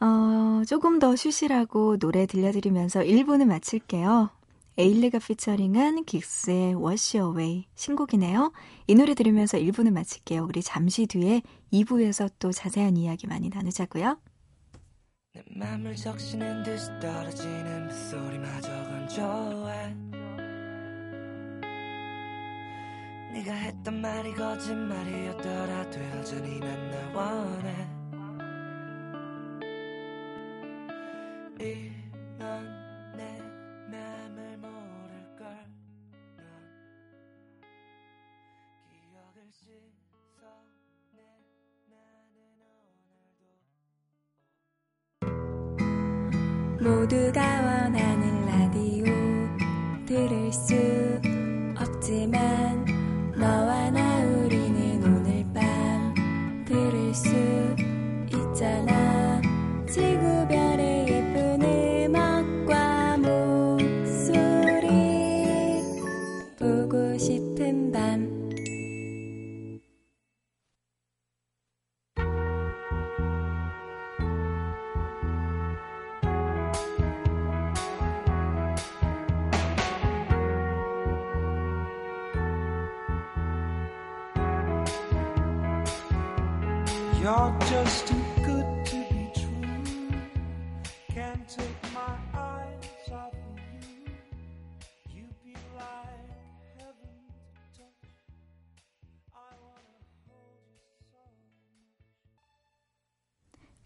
어, 0.00 0.62
조금 0.66 0.98
더 0.98 1.14
쉬시라고 1.14 1.98
노래 1.98 2.26
들려드리면서 2.26 3.00
1부는 3.00 3.46
마칠게요. 3.46 4.30
에일리가 4.78 5.18
피처링한 5.18 6.04
긱스의 6.04 6.74
Wash 6.74 7.16
Away 7.16 7.64
신곡이네요. 7.74 8.52
이 8.86 8.94
노래 8.94 9.14
들으면서 9.14 9.58
1부는 9.58 9.92
마칠게요. 9.92 10.44
우리 10.44 10.62
잠시 10.62 11.06
뒤에 11.06 11.42
2부에서 11.72 12.30
또 12.38 12.52
자세한 12.52 12.96
이야기 12.96 13.26
많이 13.26 13.48
나누자고요. 13.48 14.18
내 15.32 15.42
맘을 15.50 15.96
적시는 15.96 16.62
듯이 16.62 16.88
떨어지는 17.00 17.88
빗소리마저 17.88 18.68
건조해 18.68 19.94
네가 23.32 23.52
했던 23.52 24.00
말이 24.00 24.34
거짓말이었더라도 24.34 26.00
여전히 26.16 26.58
난 26.60 26.90
널 26.90 27.14
원해 27.14 27.86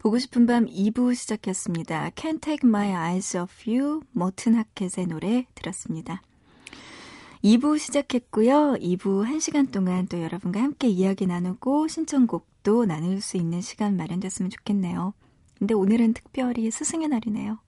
보고 0.01 0.19
싶은 0.19 0.47
밤 0.47 0.65
2부 0.65 1.15
시작했습니다. 1.15 2.13
Can't 2.17 2.41
Take 2.41 2.67
My 2.67 2.89
Eyes 2.89 3.37
Off 3.37 3.71
You, 3.71 4.01
머튼 4.13 4.55
하켓의 4.55 5.07
노래 5.07 5.47
들었습니다. 5.55 6.23
2부 7.45 7.79
시작했고요. 7.79 8.77
2부 8.81 9.27
1시간 9.27 9.71
동안 9.71 10.07
또 10.09 10.23
여러분과 10.23 10.63
함께 10.63 10.89
이야기 10.89 11.27
나누고 11.27 11.89
신청곡도 11.89 12.87
나눌 12.87 13.21
수 13.21 13.37
있는 13.37 13.61
시간 13.61 13.99
마련됐으면 13.99 14.49
좋겠네요. 14.49 15.13
근데 15.59 15.75
오늘은 15.75 16.15
특별히 16.15 16.71
스승의 16.71 17.09
날이네요. 17.09 17.59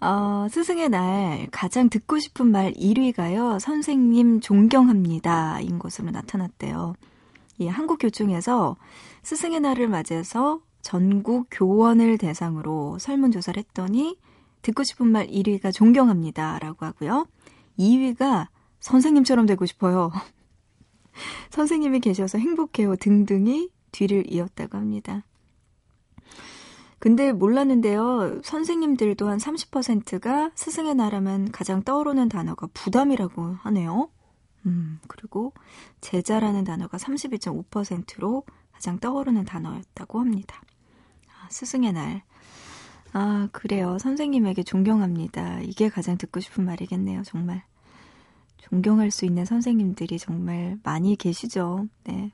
어, 0.00 0.46
스승의 0.48 0.88
날 0.88 1.48
가장 1.50 1.90
듣고 1.90 2.20
싶은 2.20 2.46
말 2.46 2.72
1위가요. 2.74 3.58
선생님 3.58 4.40
존경합니다. 4.40 5.62
인 5.62 5.80
것으로 5.80 6.12
나타났대요. 6.12 6.94
이 7.58 7.66
한국 7.66 7.98
교총에서 7.98 8.76
스승의 9.24 9.58
날을 9.58 9.88
맞이해서 9.88 10.60
전국 10.82 11.48
교원을 11.50 12.18
대상으로 12.18 12.98
설문조사를 12.98 13.58
했더니 13.58 14.18
듣고 14.62 14.82
싶은 14.84 15.06
말 15.08 15.26
1위가 15.28 15.72
존경합니다. 15.72 16.58
라고 16.58 16.86
하고요. 16.86 17.26
2위가 17.78 18.48
선생님처럼 18.80 19.46
되고 19.46 19.66
싶어요. 19.66 20.10
선생님이 21.50 22.00
계셔서 22.00 22.38
행복해요. 22.38 22.96
등등이 22.96 23.70
뒤를 23.92 24.32
이었다고 24.32 24.76
합니다. 24.76 25.24
근데 26.98 27.32
몰랐는데요. 27.32 28.40
선생님들도 28.42 29.28
한 29.28 29.38
30%가 29.38 30.50
스승의 30.54 30.96
나라면 30.96 31.52
가장 31.52 31.82
떠오르는 31.82 32.28
단어가 32.28 32.66
부담이라고 32.74 33.56
하네요. 33.60 34.10
음, 34.66 34.98
그리고 35.06 35.52
제자라는 36.00 36.64
단어가 36.64 36.98
32.5%로 36.98 38.44
가장 38.78 39.00
떠오르는 39.00 39.44
단어였다고 39.44 40.20
합니다. 40.20 40.62
아, 41.26 41.48
스승의 41.50 41.92
날. 41.94 42.22
아, 43.12 43.48
그래요. 43.50 43.98
선생님에게 43.98 44.62
존경합니다. 44.62 45.62
이게 45.62 45.88
가장 45.88 46.16
듣고 46.16 46.38
싶은 46.38 46.64
말이겠네요, 46.64 47.24
정말. 47.24 47.64
존경할 48.58 49.10
수 49.10 49.24
있는 49.24 49.44
선생님들이 49.44 50.20
정말 50.20 50.78
많이 50.84 51.16
계시죠. 51.16 51.88
네. 52.04 52.30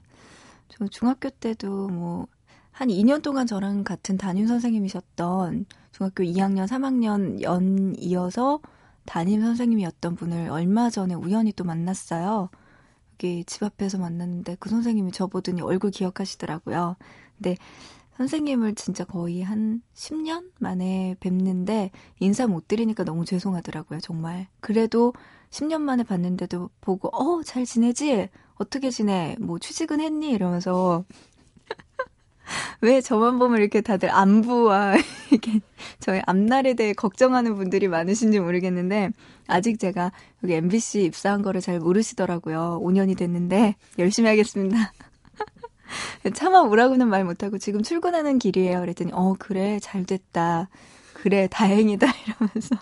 저 0.69 0.87
중학교 0.87 1.31
때도 1.31 1.89
뭐, 1.89 2.27
한 2.73 2.89
2년 2.89 3.23
동안 3.23 3.47
저랑 3.47 3.83
같은 3.83 4.19
담임 4.19 4.47
선생님이셨던 4.47 5.65
중학교 5.93 6.25
2학년, 6.25 6.67
3학년 6.67 7.41
연 7.41 7.95
이어서 7.97 8.61
담임 9.07 9.41
선생님이었던 9.41 10.15
분을 10.15 10.51
얼마 10.51 10.91
전에 10.91 11.15
우연히 11.15 11.53
또 11.53 11.65
만났어요. 11.65 12.51
여기 13.15 13.45
집 13.45 13.63
앞에서 13.63 13.99
만났는데 13.99 14.57
그 14.59 14.69
선생님이 14.69 15.13
저보더니 15.13 15.63
얼굴 15.63 15.91
기억하시더라고요. 15.91 16.97
근데 17.37 17.57
선생님을 18.17 18.75
진짜 18.75 19.05
거의 19.05 19.43
한 19.43 19.83
10년 19.95 20.51
만에 20.59 21.17
뵙는데 21.21 21.91
인사 22.21 22.47
못 22.47 22.69
드리니까 22.69 23.05
너무 23.05 23.25
죄송하더라고요, 23.25 24.01
정말. 24.01 24.49
그래도 24.61 25.13
10년 25.51 25.81
만에 25.81 26.03
봤는데도 26.03 26.71
보고, 26.81 27.09
어, 27.09 27.43
잘 27.43 27.65
지내지? 27.65 28.29
어떻게 28.57 28.91
지내? 28.91 29.37
뭐 29.41 29.59
취직은 29.59 30.01
했니? 30.01 30.31
이러면서 30.31 31.05
왜 32.81 33.01
저만 33.01 33.39
보면 33.39 33.61
이렇게 33.61 33.81
다들 33.81 34.11
안부와 34.11 34.95
이렇게 35.31 35.61
저의 36.01 36.23
앞날에 36.27 36.75
대해 36.75 36.93
걱정하는 36.93 37.55
분들이 37.57 37.89
많으신지 37.89 38.41
모르겠는데 38.41 39.11
아직 39.47 39.79
제가 39.79 40.13
여기 40.43 40.55
MBC 40.55 41.05
입사한 41.05 41.43
거를 41.43 41.61
잘 41.61 41.79
모르시더라고요. 41.79 42.81
5년이 42.83 43.17
됐는데 43.17 43.77
열심히 43.99 44.29
하겠습니다. 44.29 44.93
차마 46.35 46.61
오라고는 46.61 47.09
말 47.09 47.25
못하고 47.25 47.59
지금 47.59 47.83
출근하는 47.83 48.39
길이에요. 48.39 48.81
그랬더니 48.81 49.13
어 49.15 49.35
그래 49.39 49.79
잘 49.81 50.05
됐다. 50.05 50.69
그래 51.13 51.49
다행이다 51.51 52.07
이러면서 52.27 52.77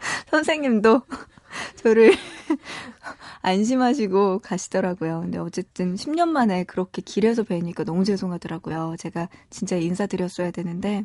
선생님도 0.30 1.02
저를 1.82 2.12
안심하시고 3.42 4.40
가시더라고요. 4.40 5.20
근데 5.20 5.38
어쨌든 5.38 5.94
10년 5.94 6.28
만에 6.28 6.64
그렇게 6.64 7.02
길에서 7.02 7.42
뵈니까 7.42 7.84
너무 7.84 8.04
죄송하더라고요. 8.04 8.96
제가 8.98 9.28
진짜 9.50 9.76
인사드렸어야 9.76 10.50
되는데, 10.50 11.04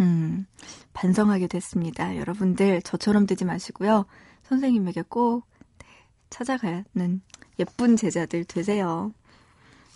음, 0.00 0.46
반성하게 0.92 1.46
됐습니다. 1.48 2.16
여러분들 2.16 2.82
저처럼 2.82 3.26
되지 3.26 3.44
마시고요. 3.44 4.06
선생님에게 4.44 5.04
꼭 5.08 5.44
네, 5.78 5.86
찾아가는 6.30 7.20
예쁜 7.58 7.96
제자들 7.96 8.44
되세요. 8.44 9.12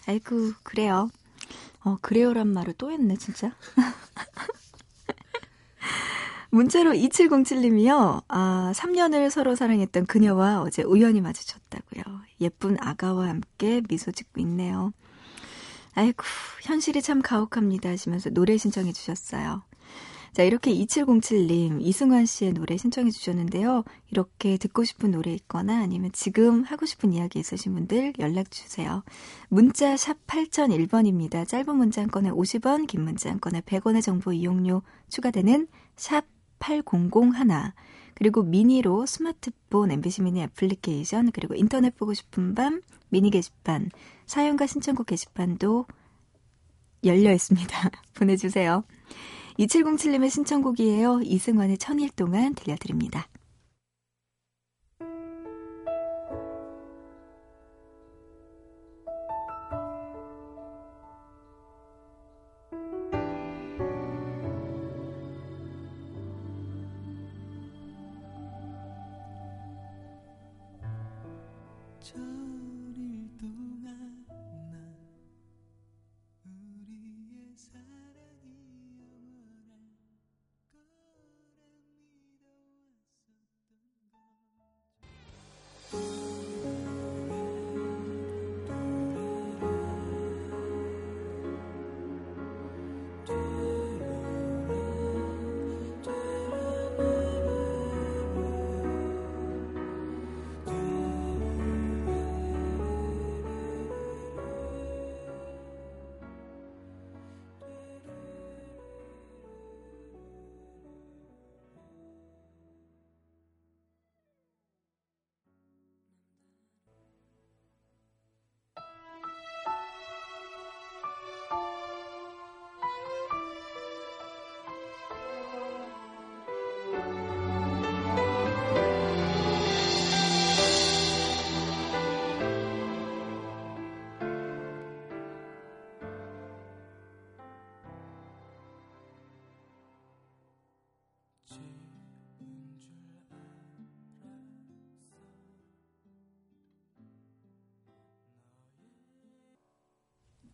아이고, 0.06 0.52
그래요. 0.62 1.10
어, 1.84 1.96
그래요란 2.00 2.48
말을 2.48 2.74
또 2.78 2.90
했네, 2.90 3.16
진짜. 3.16 3.52
문자로 6.52 6.92
2707님이요. 6.92 8.24
아, 8.28 8.72
3년을 8.76 9.30
서로 9.30 9.54
사랑했던 9.54 10.04
그녀와 10.04 10.60
어제 10.60 10.82
우연히 10.82 11.22
마주쳤다고요. 11.22 12.02
예쁜 12.42 12.76
아가와 12.78 13.26
함께 13.26 13.80
미소 13.88 14.12
짓고 14.12 14.38
있네요. 14.42 14.92
아이고, 15.94 16.22
현실이 16.62 17.00
참 17.00 17.22
가혹합니다 17.22 17.88
하시면서 17.88 18.28
노래 18.30 18.58
신청해 18.58 18.92
주셨어요. 18.92 19.62
자, 20.34 20.42
이렇게 20.42 20.74
2707님, 20.74 21.80
이승환 21.80 22.26
씨의 22.26 22.52
노래 22.52 22.76
신청해 22.76 23.10
주셨는데요. 23.10 23.84
이렇게 24.10 24.58
듣고 24.58 24.84
싶은 24.84 25.10
노래 25.10 25.32
있거나 25.32 25.80
아니면 25.80 26.10
지금 26.12 26.64
하고 26.64 26.84
싶은 26.84 27.14
이야기 27.14 27.38
있으신 27.38 27.72
분들 27.72 28.12
연락 28.18 28.50
주세요. 28.50 29.04
문자 29.48 29.96
샵 29.96 30.18
8001번입니다. 30.26 31.48
짧은 31.48 31.74
문자 31.76 32.02
한 32.02 32.10
건에 32.10 32.30
50원, 32.30 32.86
긴 32.86 33.04
문자 33.04 33.30
한 33.30 33.40
건에 33.40 33.62
100원의 33.62 34.02
정보 34.02 34.34
이용료 34.34 34.82
추가되는 35.08 35.66
샵 35.96 36.26
8001 36.62 37.72
그리고 38.14 38.42
미니로 38.42 39.05
스마트폰 39.07 39.90
MBC 39.90 40.22
미니 40.22 40.42
애플리케이션 40.42 41.33
그리고 41.33 41.55
인터넷 41.55 41.96
보고 41.96 42.14
싶은 42.14 42.55
밤 42.55 42.81
미니 43.09 43.31
게시판 43.31 43.90
사연과 44.27 44.66
신청곡 44.66 45.07
게시판도 45.07 45.87
열려 47.05 47.33
있습니다. 47.33 47.90
보내주세요. 48.14 48.85
2707님의 49.59 50.31
신청곡이에요. 50.31 51.20
이승환의 51.22 51.79
천일 51.79 52.11
동안 52.11 52.55
들려드립니다. 52.55 53.27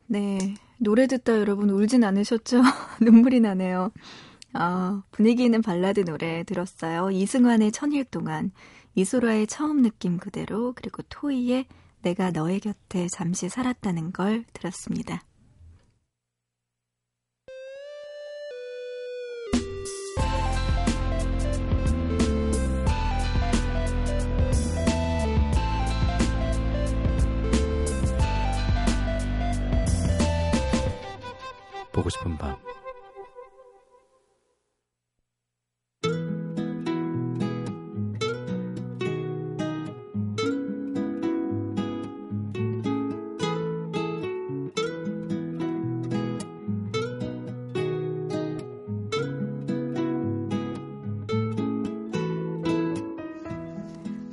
네. 0.08 0.54
노래 0.78 1.06
듣다 1.06 1.38
여러분 1.38 1.68
울진 1.70 2.02
않으셨죠? 2.02 2.62
눈물이 3.02 3.40
나네요. 3.40 3.92
아, 4.54 5.02
분위기 5.10 5.44
있는 5.44 5.60
발라드 5.60 6.04
노래 6.04 6.44
들었어요. 6.44 7.10
이승환의 7.10 7.72
천일 7.72 8.04
동안, 8.04 8.50
이소라의 8.94 9.46
처음 9.46 9.82
느낌 9.82 10.16
그대로, 10.16 10.72
그리고 10.74 11.02
토이의 11.08 11.66
내가 12.02 12.30
너의 12.30 12.60
곁에 12.60 13.06
잠시 13.08 13.48
살았다는 13.48 14.12
걸 14.12 14.44
들었습니다. 14.54 15.22
보고 32.08 32.10
싶은 32.10 32.38
밤. 32.38 32.56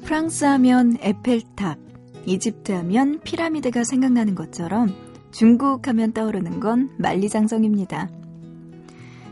프랑스 0.04 0.46
하면 0.46 0.98
에펠탑, 1.02 1.78
이집트 2.26 2.72
하면 2.72 3.20
피라미드가 3.22 3.84
생각나는 3.84 4.36
것처럼 4.36 5.05
중국 5.36 5.88
하면 5.88 6.14
떠오르는 6.14 6.60
건 6.60 6.90
만리장성입니다. 6.98 8.10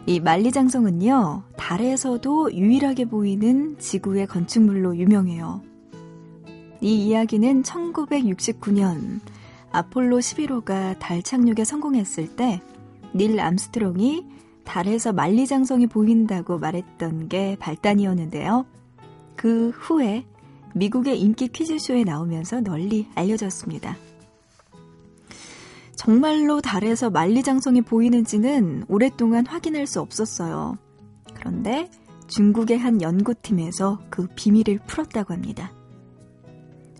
이 0.05 0.19
만리장성은요, 0.19 1.43
달에서도 1.55 2.53
유일하게 2.53 3.05
보이는 3.05 3.77
지구의 3.79 4.27
건축물로 4.27 4.97
유명해요. 4.97 5.61
이 6.81 7.07
이야기는 7.07 7.63
1969년 7.63 9.21
아폴로 9.71 10.19
11호가 10.19 10.99
달 10.99 11.23
착륙에 11.23 11.63
성공했을 11.63 12.35
때 12.35 12.61
닐 13.15 13.39
암스트롱이 13.39 14.25
달에서 14.63 15.13
만리장성이 15.13 15.87
보인다고 15.87 16.57
말했던 16.57 17.29
게 17.29 17.55
발단이었는데요. 17.59 18.65
그 19.35 19.69
후에 19.69 20.25
미국의 20.73 21.21
인기 21.21 21.47
퀴즈쇼에 21.47 22.03
나오면서 22.03 22.61
널리 22.61 23.07
알려졌습니다. 23.13 23.95
정말로 26.03 26.59
달에서 26.59 27.09
만리장성이 27.09 27.81
보이는지는 27.81 28.83
오랫동안 28.89 29.45
확인할 29.45 29.87
수 29.87 30.01
없었어요. 30.01 30.77
그런데 31.33 31.89
중국의 32.27 32.77
한 32.77 33.01
연구팀에서 33.01 34.01
그 34.09 34.27
비밀을 34.35 34.79
풀었다고 34.85 35.33
합니다. 35.33 35.71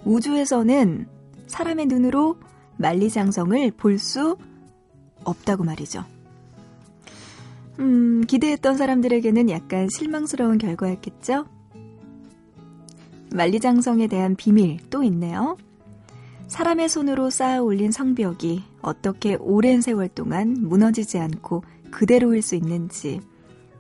우주에서는 0.06 1.08
사람의 1.48 1.88
눈으로 1.88 2.38
만리장성을 2.78 3.72
볼 3.72 4.00
수 4.00 4.38
없다고 5.26 5.66
말이죠. 5.66 6.06
음, 7.80 8.22
기대했던 8.26 8.78
사람들에게는 8.78 9.50
약간 9.50 9.90
실망스러운 9.90 10.58
결과였겠죠? 10.58 11.46
만리장성에 13.34 14.08
대한 14.08 14.36
비밀 14.38 14.78
또 14.90 15.04
있네요. 15.04 15.58
사람의 16.54 16.88
손으로 16.88 17.32
쌓아 17.32 17.62
올린 17.64 17.92
성벽이 17.92 18.62
어떻게 18.84 19.34
오랜 19.40 19.82
세월 19.82 20.08
동안 20.08 20.54
무너지지 20.60 21.18
않고 21.18 21.64
그대로일 21.90 22.44
수 22.44 22.54
있는지 22.54 23.22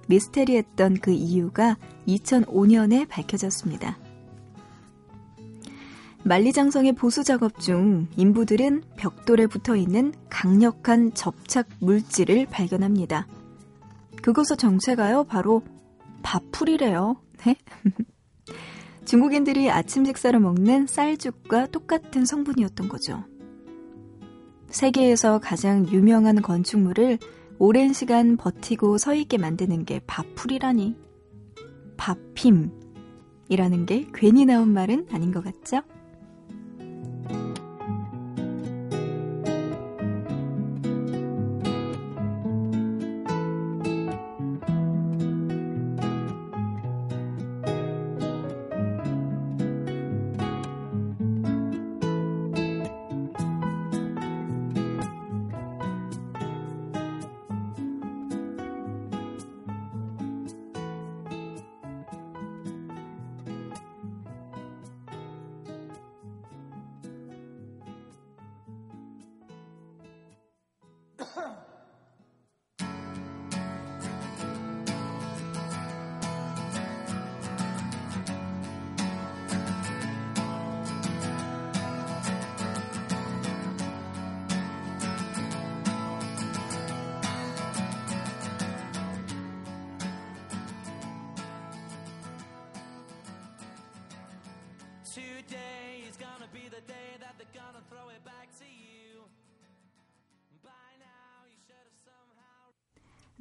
미스테리했던 0.08 0.96
그 0.96 1.12
이유가 1.12 1.78
2005년에 2.08 3.08
밝혀졌습니다. 3.08 4.00
만리장성의 6.24 6.94
보수 6.94 7.24
작업 7.24 7.60
중 7.60 8.08
인부들은 8.18 8.82
벽돌에 8.98 9.46
붙어 9.46 9.76
있는 9.76 10.12
강력한 10.32 11.14
접착 11.14 11.68
물질을 11.80 12.48
발견합니다. 12.48 13.28
그것의 14.24 14.58
정체가요, 14.58 15.26
바로 15.26 15.62
밥풀이래요. 16.24 17.22
네? 17.46 17.56
중국인들이 19.06 19.70
아침 19.70 20.06
식사로 20.06 20.40
먹는 20.40 20.88
쌀죽과 20.88 21.68
똑같은 21.68 22.26
성분이었던 22.26 22.88
거죠. 22.88 23.24
세계에서 24.70 25.40
가장 25.40 25.88
유명한 25.90 26.42
건축물을 26.42 27.20
오랜 27.60 27.94
시간 27.94 28.38
버티고 28.38 28.98
서 28.98 29.14
있게 29.14 29.38
만드는 29.38 29.86
게 29.86 30.00
밥풀이라니. 30.08 30.96
밥힘이라는 31.98 33.86
게 33.86 34.08
괜히 34.14 34.46
나온 34.46 34.74
말은 34.74 35.08
아닌 35.12 35.32
것 35.32 35.44
같죠? 35.44 35.82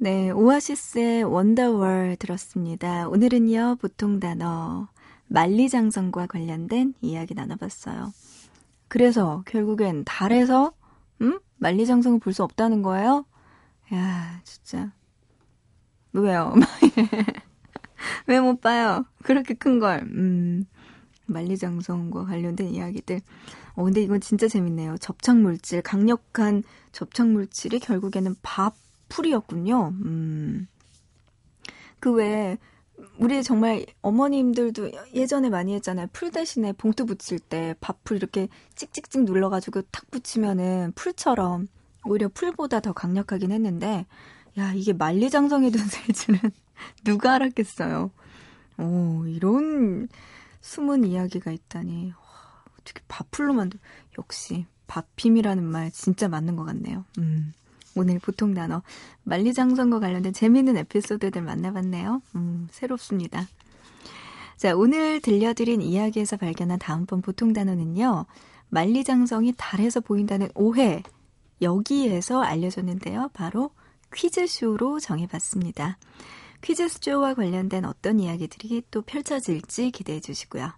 네, 0.03 0.31
오아시스의 0.31 1.23
원더월 1.23 2.17
들었습니다. 2.19 3.07
오늘은요, 3.07 3.77
보통 3.79 4.19
단어, 4.19 4.89
만리장성과 5.27 6.27
관련된 6.27 6.93
이야기 6.99 7.33
나눠봤어요. 7.33 8.11
그래서 8.89 9.43
결국엔 9.47 10.03
달에서, 10.03 10.73
음? 11.21 11.39
만리장성을 11.55 12.19
볼 12.19 12.33
수 12.33 12.43
없다는 12.43 12.81
거예요? 12.81 13.25
야, 13.93 14.41
진짜. 14.43 14.91
왜요? 16.11 16.53
왜 18.27 18.41
못 18.41 18.59
봐요? 18.59 19.05
그렇게 19.23 19.53
큰 19.53 19.79
걸. 19.79 19.99
음, 20.01 20.65
만리장성과 21.27 22.25
관련된 22.25 22.67
이야기들. 22.71 23.21
어, 23.75 23.83
근데 23.85 24.01
이건 24.01 24.19
진짜 24.19 24.49
재밌네요. 24.49 24.97
접착물질, 24.97 25.81
강력한 25.81 26.63
접착물질이 26.91 27.79
결국에는 27.79 28.35
밥 28.41 28.75
풀이었군요. 29.13 29.93
음. 30.05 30.67
그 31.99 32.11
외에, 32.11 32.57
우리 33.19 33.43
정말 33.43 33.85
어머님들도 34.01 34.91
예전에 35.13 35.49
많이 35.49 35.75
했잖아요. 35.75 36.07
풀 36.13 36.31
대신에 36.31 36.73
봉투 36.73 37.05
붙일 37.05 37.39
때 37.39 37.75
밥풀 37.79 38.17
이렇게 38.17 38.47
찍찍찍 38.75 39.23
눌러가지고 39.23 39.83
탁 39.83 40.09
붙이면은 40.09 40.93
풀처럼 40.95 41.67
오히려 42.05 42.27
풀보다 42.27 42.79
더 42.79 42.91
강력하긴 42.91 43.51
했는데, 43.51 44.07
야, 44.57 44.73
이게 44.73 44.93
만리장성에 44.93 45.69
둔셀 45.69 46.13
줄은 46.13 46.39
누가 47.03 47.35
알았겠어요. 47.35 48.11
오, 48.79 49.25
이런 49.27 50.07
숨은 50.61 51.05
이야기가 51.05 51.51
있다니. 51.51 52.11
와, 52.11 52.63
어떻게 52.79 53.01
밥풀로 53.07 53.53
만들, 53.53 53.79
역시 54.17 54.65
밥힘이라는 54.87 55.63
말 55.63 55.91
진짜 55.91 56.27
맞는 56.27 56.55
것 56.55 56.65
같네요. 56.65 57.05
음. 57.19 57.53
오늘 57.95 58.19
보통 58.19 58.53
단어 58.53 58.81
만리장성과 59.23 59.99
관련된 59.99 60.33
재미있는 60.33 60.77
에피소드들 60.77 61.41
만나봤네요. 61.41 62.21
음, 62.35 62.67
새롭습니다. 62.71 63.47
자, 64.57 64.75
오늘 64.75 65.19
들려드린 65.19 65.81
이야기에서 65.81 66.37
발견한 66.37 66.79
다음번 66.79 67.21
보통 67.21 67.53
단어는요. 67.53 68.25
만리장성이 68.69 69.53
달에서 69.57 69.99
보인다는 69.99 70.49
오해. 70.55 71.03
여기에서 71.61 72.41
알려줬는데요. 72.41 73.29
바로 73.33 73.71
퀴즈쇼로 74.13 74.99
정해봤습니다. 74.99 75.97
퀴즈쇼와 76.61 77.33
관련된 77.33 77.85
어떤 77.85 78.19
이야기들이 78.19 78.83
또 78.89 79.01
펼쳐질지 79.01 79.91
기대해 79.91 80.19
주시고요. 80.19 80.71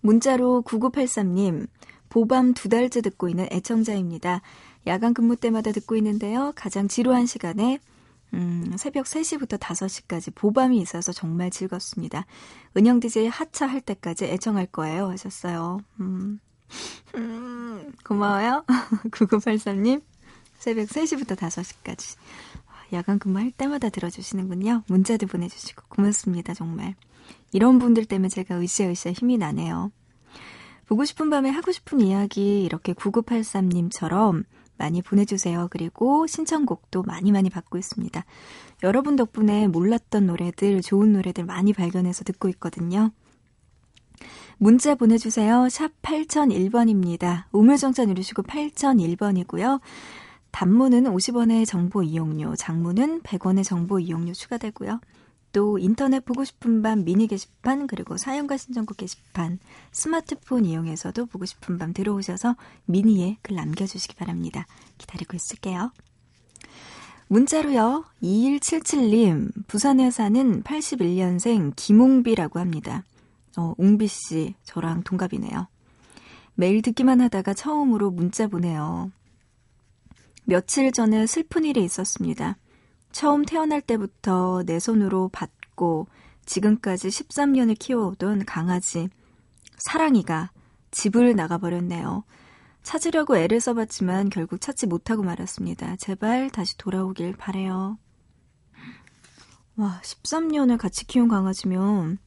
문자로 0.00 0.62
9983님, 0.66 1.66
보밤 2.10 2.52
두 2.52 2.68
달째 2.68 3.00
듣고 3.00 3.28
있는 3.28 3.48
애청자입니다. 3.50 4.42
야간 4.86 5.14
근무 5.14 5.36
때마다 5.36 5.72
듣고 5.72 5.96
있는데요. 5.96 6.52
가장 6.54 6.88
지루한 6.88 7.26
시간에 7.26 7.78
음, 8.34 8.72
새벽 8.76 9.04
3시부터 9.04 9.58
5시까지 9.58 10.34
보밤이 10.34 10.78
있어서 10.78 11.12
정말 11.12 11.50
즐겁습니다. 11.50 12.26
은영 12.76 12.98
DJ 13.00 13.28
하차 13.28 13.66
할 13.66 13.80
때까지 13.80 14.24
애청할 14.24 14.66
거예요. 14.66 15.08
하셨어요. 15.08 15.78
음, 16.00 16.40
음, 17.14 17.92
고마워요. 18.04 18.64
9983님. 19.10 20.02
새벽 20.58 20.88
3시부터 20.88 21.36
5시까지. 21.36 22.16
야간 22.92 23.18
근무할 23.18 23.50
때마다 23.52 23.88
들어주시는군요. 23.88 24.82
문자도 24.88 25.26
보내주시고 25.26 25.84
고맙습니다. 25.88 26.54
정말. 26.54 26.94
이런 27.52 27.78
분들 27.78 28.04
때문에 28.04 28.28
제가 28.28 28.60
으쌰으쌰 28.60 29.12
힘이 29.12 29.38
나네요. 29.38 29.92
보고 30.86 31.04
싶은 31.04 31.30
밤에 31.30 31.50
하고 31.50 31.72
싶은 31.72 32.00
이야기 32.00 32.62
이렇게 32.62 32.92
9983님처럼 32.92 34.44
많이 34.76 35.02
보내주세요. 35.02 35.68
그리고 35.70 36.26
신청곡도 36.26 37.02
많이 37.02 37.32
많이 37.32 37.50
받고 37.50 37.78
있습니다. 37.78 38.24
여러분 38.82 39.16
덕분에 39.16 39.68
몰랐던 39.68 40.26
노래들, 40.26 40.82
좋은 40.82 41.12
노래들 41.12 41.44
많이 41.44 41.72
발견해서 41.72 42.24
듣고 42.24 42.48
있거든요. 42.50 43.10
문자 44.58 44.94
보내주세요. 44.94 45.68
샵 45.68 45.90
8001번입니다. 46.02 47.44
우물정자 47.52 48.04
누르시고 48.04 48.42
8001번이고요. 48.44 49.80
단문은 50.50 51.04
50원의 51.04 51.66
정보 51.66 52.02
이용료, 52.02 52.54
장문은 52.54 53.22
100원의 53.22 53.64
정보 53.64 53.98
이용료 53.98 54.32
추가되고요. 54.32 55.00
또 55.54 55.78
인터넷 55.78 56.24
보고 56.24 56.44
싶은 56.44 56.82
밤 56.82 57.04
미니 57.04 57.28
게시판 57.28 57.86
그리고 57.86 58.16
사연과 58.16 58.56
신청곡 58.56 58.96
게시판 58.96 59.60
스마트폰 59.92 60.64
이용해서도 60.64 61.26
보고 61.26 61.46
싶은 61.46 61.78
밤 61.78 61.92
들어오셔서 61.94 62.56
미니에 62.86 63.38
글 63.40 63.54
남겨주시기 63.54 64.16
바랍니다. 64.16 64.66
기다리고 64.98 65.36
있을게요. 65.36 65.92
문자로요. 67.28 68.04
2177님, 68.20 69.52
부산에 69.68 70.10
사는 70.10 70.62
81년생 70.64 71.72
김홍비라고 71.76 72.58
합니다. 72.58 73.04
어, 73.56 73.74
웅비 73.78 74.08
씨, 74.08 74.56
저랑 74.64 75.04
동갑이네요. 75.04 75.68
매일 76.56 76.82
듣기만 76.82 77.20
하다가 77.20 77.54
처음으로 77.54 78.10
문자 78.10 78.48
보내요. 78.48 79.12
며칠 80.46 80.90
전에 80.90 81.28
슬픈 81.28 81.64
일이 81.64 81.84
있었습니다. 81.84 82.56
처음 83.14 83.44
태어날 83.44 83.80
때부터 83.80 84.64
내 84.66 84.80
손으로 84.80 85.28
받고 85.28 86.08
지금까지 86.46 87.08
13년을 87.08 87.78
키워오던 87.78 88.44
강아지 88.44 89.08
사랑이가 89.78 90.50
집을 90.90 91.36
나가버렸네요. 91.36 92.24
찾으려고 92.82 93.36
애를 93.36 93.60
써봤지만 93.60 94.30
결국 94.30 94.60
찾지 94.60 94.88
못하고 94.88 95.22
말았습니다. 95.22 95.94
제발 95.96 96.50
다시 96.50 96.76
돌아오길 96.76 97.36
바래요. 97.36 97.98
와, 99.76 100.00
13년을 100.02 100.76
같이 100.76 101.06
키운 101.06 101.28
강아지면 101.28 102.18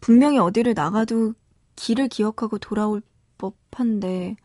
분명히 0.00 0.38
어디를 0.38 0.72
나가도 0.72 1.34
길을 1.76 2.08
기억하고 2.08 2.56
돌아올 2.56 3.02
법한데 3.36 4.36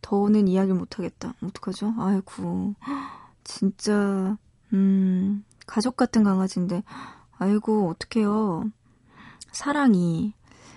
더는 0.00 0.46
이야기를 0.46 0.76
못하겠다. 0.78 1.34
어떡하죠? 1.42 1.92
아이고, 1.98 2.76
진짜 3.44 4.36
음, 4.72 5.44
가족 5.66 5.96
같은 5.96 6.22
강아지인데 6.24 6.82
아이고, 7.38 7.88
어떡해요. 7.90 8.70
사랑이 9.52 10.34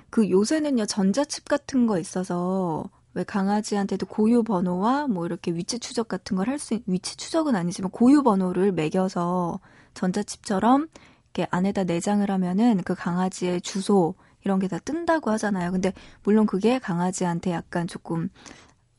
그 0.10 0.30
요새는요 0.30 0.86
전자칩 0.86 1.46
같은 1.48 1.88
거 1.88 2.00
있어서 2.00 2.86
왜 3.14 3.24
강아지한테도 3.24 4.06
고유 4.08 4.44
번호와 4.44 5.08
뭐 5.08 5.26
이렇게 5.26 5.52
위치 5.54 5.80
추적 5.80 6.08
같은 6.08 6.36
걸 6.38 6.50
할 6.50 6.60
수 6.60 6.80
위치 6.88 7.16
추적은 7.18 7.56
아니지만 7.56 7.92
고유 7.92 8.24
번호를 8.24 8.72
매겨서 8.74 9.60
전자칩처럼 9.94 10.88
이렇게 11.34 11.48
안에다 11.52 11.84
내장을 11.86 12.30
하면은 12.30 12.82
그 12.84 12.96
강아지의 12.96 13.62
주소 13.62 14.16
이런 14.44 14.60
게 14.60 14.68
다 14.68 14.80
뜬다고 14.80 15.32
하잖아요. 15.32 15.72
근데 15.72 15.94
물론 16.24 16.46
그게 16.46 16.80
강아지한테 16.80 17.52
약간 17.52 17.88
조금 17.88 18.30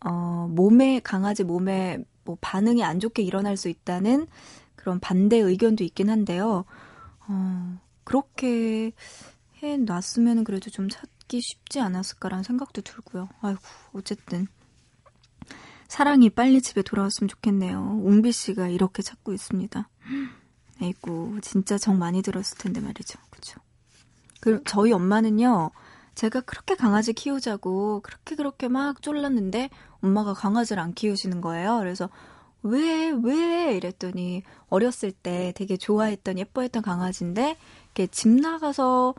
어 0.04 0.48
몸에 0.50 1.00
강아지 1.00 1.44
몸에 1.44 1.98
뭐 2.27 2.37
반응이 2.41 2.85
안 2.85 3.01
좋게 3.01 3.22
일어날 3.22 3.57
수 3.57 3.68
있다는 3.68 4.27
그런 4.74 5.01
반대 5.01 5.39
의견도 5.39 5.85
있긴 5.85 6.11
한데요. 6.11 6.64
어 7.29 7.79
그렇게 8.05 8.93
해 9.62 9.77
놨으면 9.77 10.45
그래도 10.45 10.70
좀 10.70 10.89
찾기 10.89 11.41
쉽지 11.41 11.81
않았을까라는 11.81 12.45
생각도 12.45 12.83
들고요. 12.83 13.29
아이고, 13.41 13.61
어쨌든. 13.93 14.47
사랑이 15.89 16.31
빨리 16.31 16.61
집에 16.61 16.83
돌아왔으면 16.83 17.29
좋겠네요. 17.29 18.01
웅비 18.05 18.33
씨가 18.33 18.68
이렇게 18.68 19.03
찾고 19.03 19.33
있습니다. 19.33 19.89
아이고, 20.81 21.39
진짜 21.41 21.79
정 21.79 21.99
많이 21.99 22.22
들었을 22.22 22.59
텐데 22.59 22.81
말이죠. 22.81 23.18
그쵸. 23.31 23.61
그, 24.41 24.62
저희 24.64 24.93
엄마는요, 24.93 25.70
제가 26.14 26.43
그렇게 26.43 26.74
강아지 26.74 27.12
키우자고 27.12 28.01
그렇게 28.01 28.37
그렇게 28.37 28.68
막 28.68 29.03
쫄랐는데 29.03 29.70
엄마가 30.07 30.32
강아지를 30.34 30.82
안 30.82 30.94
키우시는 30.94 31.40
거예요. 31.40 31.78
그래서 31.78 32.09
왜, 32.62 33.11
왜? 33.11 33.76
이랬더니 33.76 34.42
어렸을 34.68 35.12
때 35.12 35.52
되게 35.54 35.76
좋아했던, 35.76 36.38
예뻐했던 36.38 36.82
강아지인데, 36.82 37.57
이렇게 37.86 38.07
집 38.09 38.28
나가서 38.28 39.14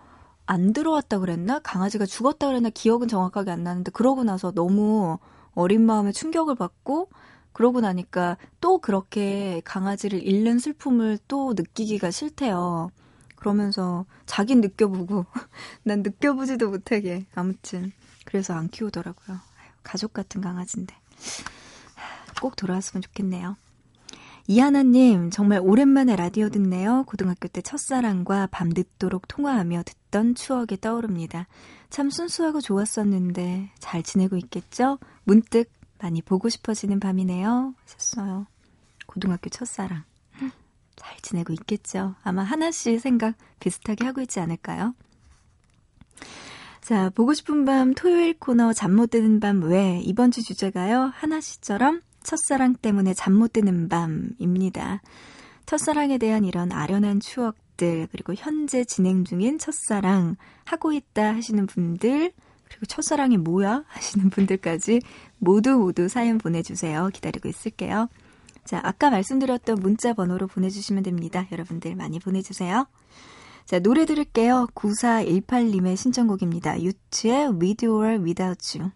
안 0.46 0.74
들어왔다 0.74 1.20
그랬나? 1.20 1.60
강아지가 1.60 2.06
죽었다 2.06 2.48
그랬나? 2.48 2.70
기억은 2.70 3.08
정확하게 3.08 3.52
안 3.52 3.64
나는데, 3.64 3.92
그러고 3.92 4.24
나서 4.24 4.52
너무 4.52 5.18
어린 5.54 5.86
마음에 5.86 6.12
충격을 6.12 6.56
받고, 6.56 7.10
그러고 7.54 7.82
나니까 7.82 8.38
또 8.62 8.80
그렇게 8.80 9.62
강아지를 9.66 10.22
잃는 10.26 10.60
슬픔을 10.60 11.18
또 11.28 11.54
느끼기가 11.56 12.12
싫대요. 12.12 12.92
그러면서 13.36 14.06
자긴 14.26 14.62
느껴보고, 14.62 15.26
난 15.84 16.02
느껴보지도 16.04 16.70
못하게. 16.70 17.26
아무튼. 17.34 17.92
그래서 18.26 18.54
안 18.54 18.68
키우더라고요. 18.68 19.38
가족 19.88 20.12
같은 20.12 20.42
강아지인데. 20.42 20.94
꼭 22.42 22.58
돌아왔으면 22.58 23.02
좋겠네요. 23.02 23.56
이하나님, 24.50 25.30
정말 25.30 25.60
오랜만에 25.62 26.16
라디오 26.16 26.50
듣네요. 26.50 27.04
고등학교 27.08 27.48
때 27.48 27.62
첫사랑과 27.62 28.48
밤늦도록 28.48 29.28
통화하며 29.28 29.84
듣던 29.84 30.36
추억이 30.36 30.78
떠오릅니다. 30.82 31.48
참 31.90 32.10
순수하고 32.10 32.62
좋았었는데 32.62 33.72
잘 33.80 34.04
지내고 34.04 34.36
있겠죠? 34.38 35.00
문득 35.24 35.72
많이 36.00 36.22
보고 36.22 36.50
싶어지는 36.50 37.00
밤이네요. 37.00 37.74
하셨어요. 37.84 38.46
고등학교 39.06 39.50
첫사랑. 39.50 40.04
잘 40.96 41.18
지내고 41.22 41.54
있겠죠? 41.54 42.16
아마 42.24 42.44
하나씩 42.44 43.00
생각 43.00 43.36
비슷하게 43.60 44.06
하고 44.06 44.22
있지 44.22 44.40
않을까요? 44.40 44.96
자, 46.88 47.10
보고 47.10 47.34
싶은 47.34 47.66
밤 47.66 47.94
토요일 47.94 48.40
코너 48.40 48.72
잠 48.72 48.96
못 48.96 49.10
드는 49.10 49.42
밤 49.42 49.62
외 49.62 50.00
이번 50.06 50.32
주 50.32 50.42
주제가요. 50.42 51.12
하나씨처럼 51.16 52.00
첫사랑 52.24 52.76
때문에 52.76 53.14
잠 53.14 53.34
못 53.34 53.52
드는 53.52 53.90
밤입니다. 53.90 55.02
첫사랑에 55.66 56.18
대한 56.18 56.46
이런 56.46 56.72
아련한 56.72 57.20
추억들, 57.20 58.08
그리고 58.10 58.34
현재 58.38 58.86
진행 58.86 59.26
중인 59.26 59.60
첫사랑, 59.60 60.38
하고 60.64 60.94
있다 60.94 61.36
하시는 61.36 61.66
분들, 61.66 62.32
그리고 62.70 62.86
첫사랑이 62.86 63.36
뭐야? 63.36 63.84
하시는 63.88 64.30
분들까지 64.30 65.02
모두 65.40 65.72
모두 65.78 66.08
사연 66.08 66.38
보내주세요. 66.38 67.10
기다리고 67.14 67.50
있을게요. 67.50 68.08
자, 68.64 68.80
아까 68.82 69.10
말씀드렸던 69.10 69.82
문자 69.82 70.14
번호로 70.14 70.48
보내주시면 70.48 71.04
됩니다. 71.04 71.48
여러분들 71.52 71.96
많이 71.98 72.22
보내주세요. 72.22 72.88
자, 73.68 73.80
노래 73.80 74.06
들을게요. 74.06 74.68
9418님의 74.74 75.98
신청곡입니다. 75.98 76.82
유츠의 76.82 77.60
With 77.60 77.86
or 77.86 78.24
Without 78.24 78.78
You. 78.78 78.92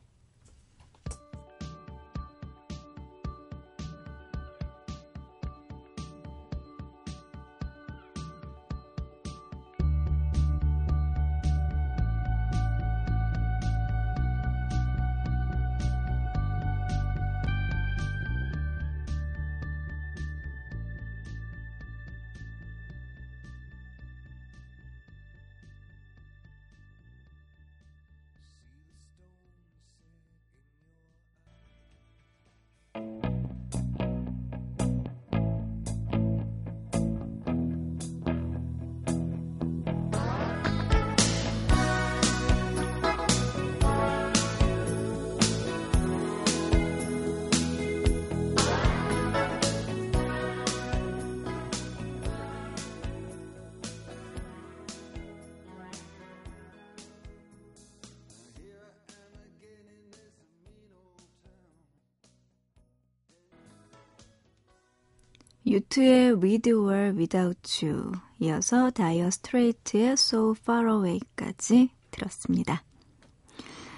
유트의 65.72 66.34
With 66.43 66.69
or 66.74 67.13
Without 67.15 67.86
You 67.86 68.11
이어서 68.39 68.89
다이어 68.89 69.32
스트레이트의 69.32 70.11
So 70.11 70.53
Far 70.59 70.86
Away까지 70.86 71.91
들었습니다. 72.11 72.84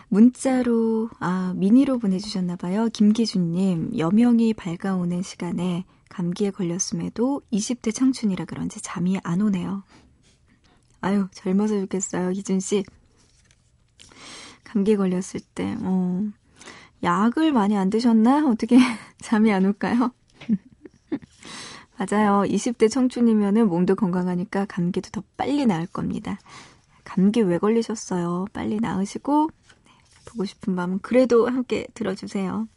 문자로 0.08 1.10
아 1.20 1.54
미니로 1.56 1.98
보내주셨나 1.98 2.58
봐요. 2.58 2.90
김기준님 2.94 3.98
여명이 3.98 4.54
밝아오는 4.54 5.24
시간에 5.24 5.86
감기에 6.10 6.52
걸렸음에도 6.52 7.42
20대 7.52 7.92
청춘이라 7.92 8.46
그런지 8.46 8.80
잠이 8.80 9.20
안 9.24 9.42
오네요. 9.42 9.84
아유 11.02 11.28
젊어서 11.32 11.80
좋겠어요 11.80 12.34
기준 12.34 12.60
씨. 12.60 12.84
감기 14.64 14.96
걸렸을 14.96 15.40
때 15.56 15.76
어, 15.82 16.24
약을 17.02 17.52
많이 17.52 17.76
안 17.76 17.90
드셨나? 17.90 18.48
어떻게 18.48 18.78
잠이 19.18 19.52
안 19.52 19.66
올까요? 19.66 20.14
맞아요. 21.98 22.44
20대 22.48 22.90
청춘이면은 22.90 23.68
몸도 23.68 23.96
건강하니까 23.96 24.66
감기도 24.66 25.10
더 25.12 25.24
빨리 25.38 25.66
나을 25.66 25.86
겁니다. 25.86 26.40
감기 27.04 27.42
왜 27.42 27.58
걸리셨어요? 27.58 28.46
빨리 28.54 28.80
나으시고, 28.80 29.50
네, 29.86 29.92
보고 30.26 30.46
싶은 30.46 30.74
마음은 30.74 31.00
그래도 31.02 31.48
함께 31.48 31.88
들어주세요. 31.94 32.68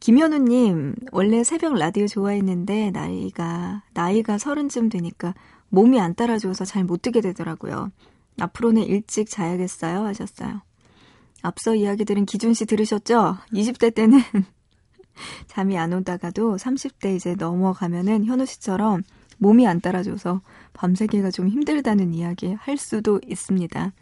김현우님, 0.00 0.94
원래 1.12 1.44
새벽 1.44 1.74
라디오 1.74 2.06
좋아했는데, 2.06 2.90
나이가, 2.90 3.82
나이가 3.94 4.38
서른쯤 4.38 4.88
되니까 4.88 5.34
몸이 5.68 6.00
안 6.00 6.14
따라줘서 6.14 6.64
잘 6.64 6.84
못 6.84 7.02
듣게 7.02 7.20
되더라고요. 7.20 7.90
앞으로는 8.40 8.82
일찍 8.82 9.28
자야겠어요. 9.30 10.04
하셨어요. 10.04 10.62
앞서 11.42 11.74
이야기 11.74 12.04
들은 12.04 12.24
기준 12.26 12.54
씨 12.54 12.66
들으셨죠? 12.66 13.36
20대 13.52 13.94
때는 13.94 14.20
잠이 15.46 15.76
안 15.78 15.92
오다가도 15.92 16.56
30대 16.56 17.16
이제 17.16 17.34
넘어가면은 17.34 18.24
현우 18.24 18.46
씨처럼 18.46 19.02
몸이 19.38 19.66
안 19.66 19.80
따라줘서 19.80 20.40
밤새기가 20.72 21.30
좀 21.30 21.48
힘들다는 21.48 22.14
이야기 22.14 22.52
할 22.54 22.76
수도 22.76 23.20
있습니다. 23.26 23.92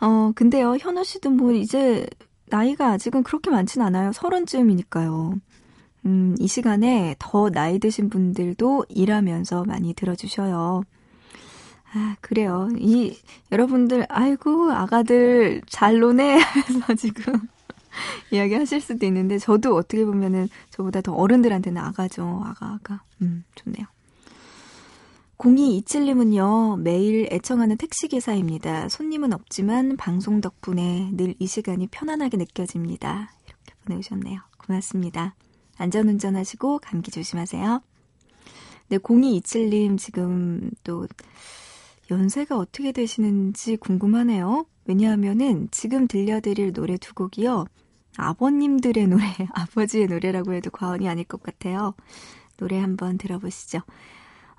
어, 0.00 0.32
근데요, 0.34 0.76
현우 0.78 1.04
씨도 1.04 1.30
뭐 1.30 1.52
이제 1.52 2.06
나이가 2.48 2.92
아직은 2.92 3.22
그렇게 3.22 3.50
많진 3.50 3.82
않아요. 3.82 4.12
서른쯤이니까요. 4.12 5.34
음, 6.06 6.36
이 6.38 6.46
시간에 6.46 7.16
더 7.18 7.50
나이 7.50 7.78
드신 7.78 8.08
분들도 8.08 8.86
일하면서 8.88 9.64
많이 9.64 9.94
들어주셔요. 9.94 10.82
아, 11.92 12.16
그래요. 12.20 12.68
이, 12.78 13.16
여러분들, 13.50 14.06
아이고, 14.08 14.70
아가들 14.70 15.62
잘 15.66 15.98
노네 15.98 16.36
하면서 16.38 16.94
지금 16.94 17.48
이야기 18.30 18.54
하실 18.54 18.80
수도 18.80 19.06
있는데, 19.06 19.38
저도 19.38 19.76
어떻게 19.76 20.04
보면은 20.04 20.48
저보다 20.70 21.00
더 21.00 21.12
어른들한테는 21.14 21.80
아가죠. 21.80 22.42
아가, 22.44 22.78
아가. 22.80 23.02
음, 23.22 23.44
좋네요. 23.54 23.86
0227님은요, 25.38 26.80
매일 26.80 27.28
애청하는 27.30 27.76
택시기사입니다. 27.76 28.88
손님은 28.88 29.32
없지만 29.34 29.96
방송 29.96 30.40
덕분에 30.40 31.10
늘 31.12 31.34
이 31.38 31.46
시간이 31.46 31.88
편안하게 31.88 32.38
느껴집니다. 32.38 33.32
이렇게 33.46 33.74
보내주셨네요. 33.84 34.40
고맙습니다. 34.56 35.34
안전운전 35.76 36.36
하시고 36.36 36.78
감기 36.78 37.10
조심하세요. 37.10 37.82
네, 38.88 38.98
0227님 38.98 39.98
지금 39.98 40.70
또 40.84 41.06
연세가 42.10 42.56
어떻게 42.56 42.92
되시는지 42.92 43.76
궁금하네요. 43.76 44.64
왜냐하면은 44.86 45.68
지금 45.70 46.06
들려드릴 46.06 46.72
노래 46.72 46.96
두 46.96 47.12
곡이요. 47.14 47.66
아버님들의 48.16 49.06
노래, 49.06 49.24
아버지의 49.52 50.06
노래라고 50.06 50.52
해도 50.54 50.70
과언이 50.70 51.08
아닐 51.08 51.24
것 51.24 51.42
같아요. 51.42 51.94
노래 52.56 52.78
한번 52.78 53.18
들어보시죠. 53.18 53.80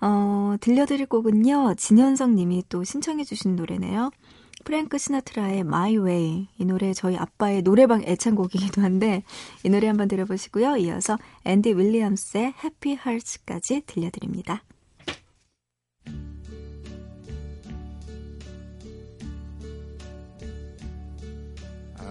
어, 0.01 0.55
들려드릴 0.61 1.07
곡은요, 1.07 1.73
진현성 1.75 2.35
님이 2.35 2.63
또 2.69 2.83
신청해주신 2.83 3.55
노래네요. 3.55 4.11
프랭크 4.63 4.97
시나트라의 4.97 5.59
My 5.59 5.97
Way. 5.97 6.47
이 6.57 6.65
노래 6.65 6.93
저희 6.93 7.15
아빠의 7.15 7.61
노래방 7.61 8.03
애창곡이기도 8.03 8.81
한데, 8.81 9.23
이 9.63 9.69
노래 9.69 9.87
한번 9.87 10.07
들어보시고요. 10.07 10.77
이어서 10.77 11.17
앤디 11.45 11.73
윌리엄스의 11.73 12.53
Happy 12.63 12.97
Hearts까지 13.05 13.83
들려드립니다. 13.85 14.63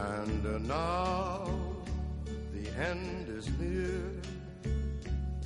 And 0.07 0.47
uh, 0.47 0.59
now 0.59 1.51
the 2.55 2.71
end 2.79 3.29
is 3.29 3.49
near, 3.59 4.01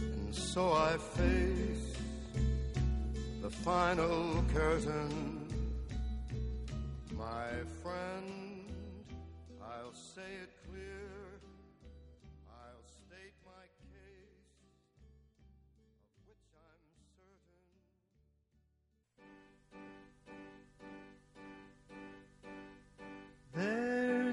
and 0.00 0.34
so 0.34 0.72
I 0.72 0.98
face 0.98 1.96
the 3.40 3.50
final 3.50 4.44
curtain. 4.52 5.48
My 7.16 7.48
friend, 7.82 8.66
I'll 9.62 9.94
say 9.94 10.30
it 10.42 10.59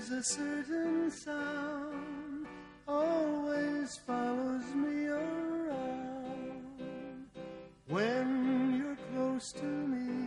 A 0.09 0.23
certain 0.23 1.11
sound 1.11 2.47
always 2.87 3.97
follows 4.07 4.63
me 4.73 5.07
around. 5.07 6.63
When 7.89 8.77
you're 8.77 8.97
close 9.11 9.51
to 9.51 9.65
me, 9.65 10.26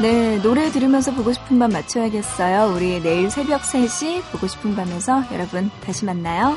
네, 0.00 0.38
노래 0.42 0.70
들으면서 0.70 1.12
보고 1.12 1.32
싶은 1.32 1.58
밤 1.58 1.70
맞춰야겠어요. 1.70 2.74
우리 2.74 3.00
내일 3.00 3.30
새벽 3.30 3.62
3시 3.62 4.22
보고 4.32 4.46
싶은 4.46 4.74
밤에서 4.74 5.22
여러분 5.32 5.70
다시 5.84 6.04
만나요. 6.04 6.56